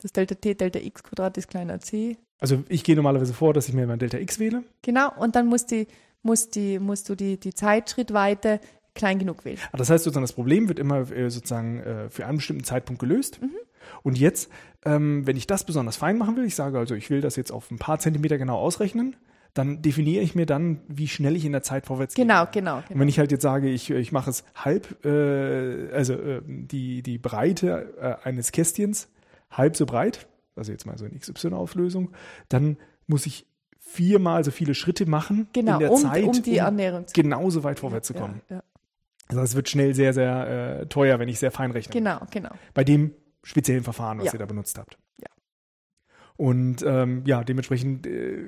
Das 0.00 0.12
Delta 0.12 0.34
T, 0.34 0.54
Delta 0.54 0.78
X 0.78 1.02
Quadrat 1.02 1.36
ist 1.38 1.48
kleiner 1.48 1.74
als 1.74 1.86
C. 1.86 2.16
Also 2.38 2.64
ich 2.68 2.84
gehe 2.84 2.96
normalerweise 2.96 3.32
vor, 3.32 3.54
dass 3.54 3.68
ich 3.68 3.74
mir 3.74 3.86
mein 3.86 3.98
Delta 3.98 4.18
X 4.18 4.38
wähle. 4.38 4.62
Genau, 4.82 5.10
und 5.18 5.36
dann 5.36 5.46
muss 5.46 5.66
die, 5.66 5.86
muss 6.22 6.50
die, 6.50 6.78
musst 6.78 7.08
du 7.08 7.14
die, 7.14 7.40
die 7.40 7.54
Zeitschrittweite 7.54 8.60
klein 8.96 9.18
genug 9.18 9.44
wählen. 9.44 9.58
Ah, 9.72 9.76
Das 9.76 9.90
heißt 9.90 10.04
sozusagen, 10.04 10.24
das 10.24 10.32
Problem 10.32 10.68
wird 10.68 10.78
immer 10.78 11.10
äh, 11.10 11.30
sozusagen 11.30 11.80
äh, 11.80 12.10
für 12.10 12.26
einen 12.26 12.38
bestimmten 12.38 12.64
Zeitpunkt 12.64 13.00
gelöst. 13.00 13.40
Mhm. 13.40 13.50
Und 14.02 14.18
jetzt, 14.18 14.50
ähm, 14.84 15.26
wenn 15.26 15.36
ich 15.36 15.46
das 15.46 15.64
besonders 15.64 15.96
fein 15.96 16.18
machen 16.18 16.36
will, 16.36 16.44
ich 16.44 16.56
sage 16.56 16.78
also, 16.78 16.94
ich 16.94 17.08
will 17.10 17.20
das 17.20 17.36
jetzt 17.36 17.52
auf 17.52 17.70
ein 17.70 17.78
paar 17.78 17.98
Zentimeter 17.98 18.38
genau 18.38 18.58
ausrechnen, 18.58 19.16
dann 19.54 19.80
definiere 19.80 20.22
ich 20.22 20.34
mir 20.34 20.44
dann, 20.44 20.80
wie 20.86 21.08
schnell 21.08 21.34
ich 21.34 21.44
in 21.44 21.52
der 21.52 21.62
Zeit 21.62 21.86
vorwärts 21.86 22.14
gehe. 22.14 22.24
Genau, 22.26 22.46
genau. 22.50 22.78
Und 22.78 22.88
genau. 22.88 23.00
wenn 23.00 23.08
ich 23.08 23.18
halt 23.18 23.30
jetzt 23.32 23.42
sage, 23.42 23.68
ich, 23.68 23.90
ich 23.90 24.12
mache 24.12 24.30
es 24.30 24.44
halb, 24.54 25.04
äh, 25.04 25.90
also 25.92 26.14
äh, 26.14 26.42
die, 26.44 27.02
die 27.02 27.18
Breite 27.18 27.94
äh, 27.98 28.28
eines 28.28 28.52
Kästchens 28.52 29.08
halb 29.50 29.76
so 29.76 29.86
breit, 29.86 30.26
also 30.56 30.72
jetzt 30.72 30.84
mal 30.86 30.98
so 30.98 31.06
in 31.06 31.18
XY-Auflösung, 31.18 32.10
dann 32.48 32.76
muss 33.06 33.24
ich 33.26 33.46
viermal 33.78 34.44
so 34.44 34.50
viele 34.50 34.74
Schritte 34.74 35.06
machen 35.06 35.48
Genau, 35.52 35.74
in 35.74 35.78
der 35.78 35.92
um, 35.92 36.00
Zeit, 36.02 36.24
um 36.24 36.42
die 36.42 36.58
um 36.58 36.66
Annäherung 36.66 37.06
zu 37.06 37.14
genauso 37.14 37.64
weit 37.64 37.78
vorwärts 37.78 38.08
zu 38.08 38.14
Ja, 38.14 38.20
kommen. 38.20 38.42
Ja, 38.50 38.62
Also 39.28 39.42
es 39.42 39.54
wird 39.56 39.68
schnell 39.68 39.94
sehr, 39.94 40.12
sehr 40.12 40.80
äh, 40.82 40.86
teuer, 40.86 41.18
wenn 41.18 41.28
ich 41.28 41.38
sehr 41.38 41.50
fein 41.50 41.70
rechne. 41.70 41.92
Genau, 41.92 42.20
genau. 42.30 42.50
Bei 42.74 42.84
dem 42.84 43.12
speziellen 43.42 43.82
Verfahren, 43.84 44.18
was 44.18 44.26
Ja. 44.26 44.32
ihr 44.34 44.38
da 44.38 44.46
benutzt 44.46 44.78
habt. 44.78 44.98
Ja. 45.20 45.28
Und 46.36 46.82
ähm, 46.86 47.22
ja, 47.26 47.42
dementsprechend 47.44 48.06
äh, 48.06 48.44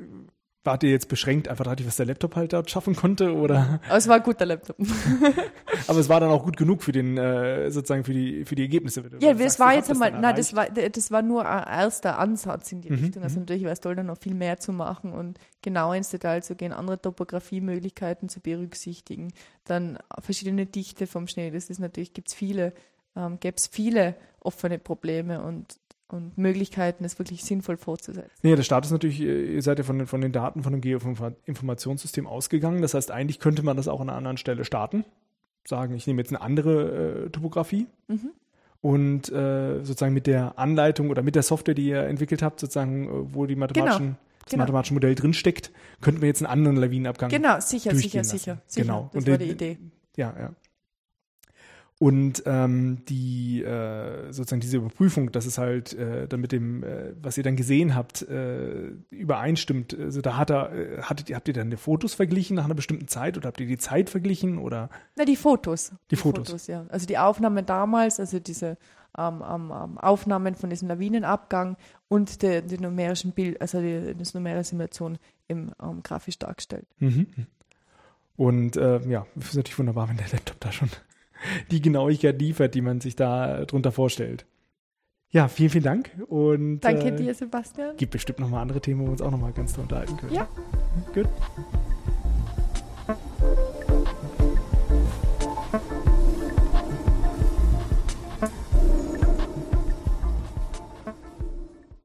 wart 0.68 0.82
ihr 0.82 0.90
jetzt 0.90 1.08
beschränkt 1.08 1.48
einfach 1.48 1.64
dadurch, 1.64 1.86
was 1.88 1.96
der 1.96 2.04
Laptop 2.04 2.36
halt 2.36 2.52
dort 2.52 2.70
schaffen 2.70 2.94
konnte, 2.94 3.34
oder? 3.34 3.80
Aber 3.88 3.96
es 3.96 4.06
war 4.06 4.16
ein 4.16 4.22
guter 4.22 4.44
Laptop. 4.44 4.76
Aber 5.86 5.98
es 5.98 6.10
war 6.10 6.20
dann 6.20 6.30
auch 6.30 6.44
gut 6.44 6.58
genug 6.58 6.82
für 6.82 6.92
den, 6.92 7.16
äh, 7.16 7.70
sozusagen 7.70 8.04
für 8.04 8.12
die, 8.12 8.44
für 8.44 8.54
die 8.54 8.62
Ergebnisse. 8.62 9.02
Ja, 9.20 9.32
das 9.32 9.58
war 9.58 9.74
jetzt 9.74 9.90
einmal, 9.90 10.12
nein, 10.12 10.36
das 10.36 10.54
war, 10.54 10.66
das 10.68 11.10
war 11.10 11.22
nur 11.22 11.48
ein 11.48 11.66
erster 11.66 12.18
Ansatz 12.18 12.70
in 12.70 12.82
die 12.82 12.90
mhm, 12.90 12.98
Richtung. 12.98 13.22
Also 13.22 13.40
natürlich 13.40 13.62
wäre 13.62 13.72
es 13.72 13.80
toll, 13.80 13.96
dann 13.96 14.06
noch 14.06 14.18
viel 14.18 14.34
mehr 14.34 14.58
zu 14.58 14.72
machen 14.72 15.12
und 15.12 15.38
genau 15.62 15.94
ins 15.94 16.10
Detail 16.10 16.42
zu 16.42 16.54
gehen, 16.54 16.72
andere 16.72 17.00
Topografiemöglichkeiten 17.00 18.28
zu 18.28 18.40
berücksichtigen, 18.40 19.32
dann 19.64 19.98
verschiedene 20.20 20.66
Dichte 20.66 21.06
vom 21.06 21.26
Schnee. 21.28 21.50
Das 21.50 21.70
ist 21.70 21.78
natürlich, 21.78 22.12
gibt 22.12 22.28
es 22.28 22.34
viele, 22.34 22.74
ähm, 23.16 23.40
gäbe 23.40 23.56
es 23.56 23.66
viele 23.66 24.14
offene 24.40 24.78
Probleme 24.78 25.42
und 25.42 25.78
und 26.08 26.38
Möglichkeiten, 26.38 27.04
es 27.04 27.18
wirklich 27.18 27.44
sinnvoll 27.44 27.76
fortzusetzen. 27.76 28.30
Nee, 28.42 28.56
der 28.56 28.62
Start 28.62 28.84
ist 28.84 28.90
natürlich, 28.90 29.20
äh, 29.20 29.54
ihr 29.54 29.62
seid 29.62 29.78
ja 29.78 29.84
von 29.84 29.98
den, 29.98 30.06
von 30.06 30.20
den 30.20 30.32
Daten 30.32 30.62
von 30.62 30.72
dem 30.72 30.80
Geoinformationssystem 30.80 32.26
ausgegangen. 32.26 32.82
Das 32.82 32.94
heißt, 32.94 33.10
eigentlich 33.10 33.40
könnte 33.40 33.62
man 33.62 33.76
das 33.76 33.88
auch 33.88 34.00
an 34.00 34.08
einer 34.08 34.18
anderen 34.18 34.36
Stelle 34.38 34.64
starten. 34.64 35.04
Sagen, 35.66 35.94
ich 35.94 36.06
nehme 36.06 36.22
jetzt 36.22 36.30
eine 36.30 36.40
andere 36.40 37.26
äh, 37.26 37.30
Topografie 37.30 37.86
mhm. 38.06 38.30
und 38.80 39.30
äh, 39.30 39.84
sozusagen 39.84 40.14
mit 40.14 40.26
der 40.26 40.58
Anleitung 40.58 41.10
oder 41.10 41.22
mit 41.22 41.34
der 41.34 41.42
Software, 41.42 41.74
die 41.74 41.88
ihr 41.88 42.04
entwickelt 42.04 42.42
habt, 42.42 42.58
sozusagen, 42.58 43.06
äh, 43.06 43.34
wo 43.34 43.44
die 43.44 43.56
mathematischen 43.56 44.06
genau. 44.06 44.18
Das 44.44 44.52
genau. 44.52 44.62
mathematische 44.62 44.94
Modell 44.94 45.14
drinsteckt, 45.14 45.70
könnten 46.00 46.22
wir 46.22 46.28
jetzt 46.28 46.40
einen 46.40 46.50
anderen 46.50 46.78
Lawinenabgang. 46.78 47.28
Genau, 47.28 47.60
sicher, 47.60 47.94
sicher, 47.94 48.24
sicher, 48.24 48.62
sicher. 48.66 48.82
Genau. 48.82 49.10
Das 49.12 49.24
und 49.24 49.30
war 49.30 49.36
die 49.36 49.50
Idee. 49.50 49.76
Ja, 50.16 50.34
ja. 50.38 50.54
Und 52.00 52.44
ähm, 52.46 53.04
die 53.06 53.60
äh, 53.64 54.32
sozusagen 54.32 54.60
diese 54.60 54.76
Überprüfung, 54.76 55.32
dass 55.32 55.46
es 55.46 55.58
halt 55.58 55.94
äh, 55.94 56.28
dann 56.28 56.40
mit 56.40 56.52
dem, 56.52 56.84
äh, 56.84 57.12
was 57.20 57.36
ihr 57.36 57.42
dann 57.42 57.56
gesehen 57.56 57.96
habt, 57.96 58.22
äh, 58.22 58.92
übereinstimmt. 59.10 59.98
Also 59.98 60.20
da 60.20 60.36
hat 60.36 60.50
er, 60.50 60.72
äh, 60.72 61.02
hattet 61.02 61.28
ihr, 61.28 61.34
habt 61.34 61.48
ihr 61.48 61.54
dann 61.54 61.70
die 61.70 61.76
Fotos 61.76 62.14
verglichen 62.14 62.54
nach 62.54 62.66
einer 62.66 62.76
bestimmten 62.76 63.08
Zeit 63.08 63.36
oder 63.36 63.48
habt 63.48 63.58
ihr 63.58 63.66
die 63.66 63.78
Zeit 63.78 64.10
verglichen 64.10 64.58
oder? 64.58 64.90
Na, 65.16 65.24
die 65.24 65.34
Fotos. 65.34 65.88
Die, 65.88 65.94
die 66.10 66.16
Fotos. 66.16 66.50
Fotos. 66.50 66.66
ja. 66.68 66.86
Also 66.88 67.04
die 67.06 67.18
Aufnahmen 67.18 67.66
damals, 67.66 68.20
also 68.20 68.38
diese 68.38 68.78
ähm, 69.18 69.42
ähm, 69.42 69.98
Aufnahmen 69.98 70.54
von 70.54 70.70
diesem 70.70 70.86
Lawinenabgang 70.86 71.76
und 72.06 72.42
die, 72.42 72.62
die 72.62 72.78
numerischen 72.78 73.32
Bild, 73.32 73.60
also 73.60 73.80
die, 73.80 74.14
das 74.16 74.34
numerische 74.34 74.70
Simulation 74.70 75.18
im 75.48 75.72
ähm, 75.82 76.04
grafisch 76.04 76.38
dargestellt. 76.38 76.86
Mhm. 76.98 77.26
Und 78.36 78.76
äh, 78.76 79.00
ja, 79.08 79.26
ist 79.34 79.56
natürlich 79.56 79.78
wunderbar, 79.80 80.08
wenn 80.08 80.16
der 80.16 80.28
Laptop 80.28 80.60
da 80.60 80.70
schon 80.70 80.90
die 81.70 81.80
Genauigkeit 81.80 82.40
liefert, 82.40 82.74
die 82.74 82.80
man 82.80 83.00
sich 83.00 83.16
da 83.16 83.64
drunter 83.64 83.92
vorstellt. 83.92 84.46
Ja, 85.30 85.48
vielen, 85.48 85.70
vielen 85.70 85.84
Dank. 85.84 86.10
Und, 86.28 86.80
Danke 86.80 87.08
äh, 87.08 87.16
dir, 87.16 87.34
Sebastian. 87.34 87.96
Gibt 87.96 88.12
bestimmt 88.12 88.38
noch 88.38 88.48
mal 88.48 88.62
andere 88.62 88.80
Themen, 88.80 89.00
wo 89.00 89.04
wir 89.04 89.12
uns 89.12 89.22
auch 89.22 89.30
noch 89.30 89.40
mal 89.40 89.52
ganz 89.52 89.76
unterhalten 89.76 90.16
können. 90.16 90.32
Ja. 90.32 90.48
Gut. 91.12 91.28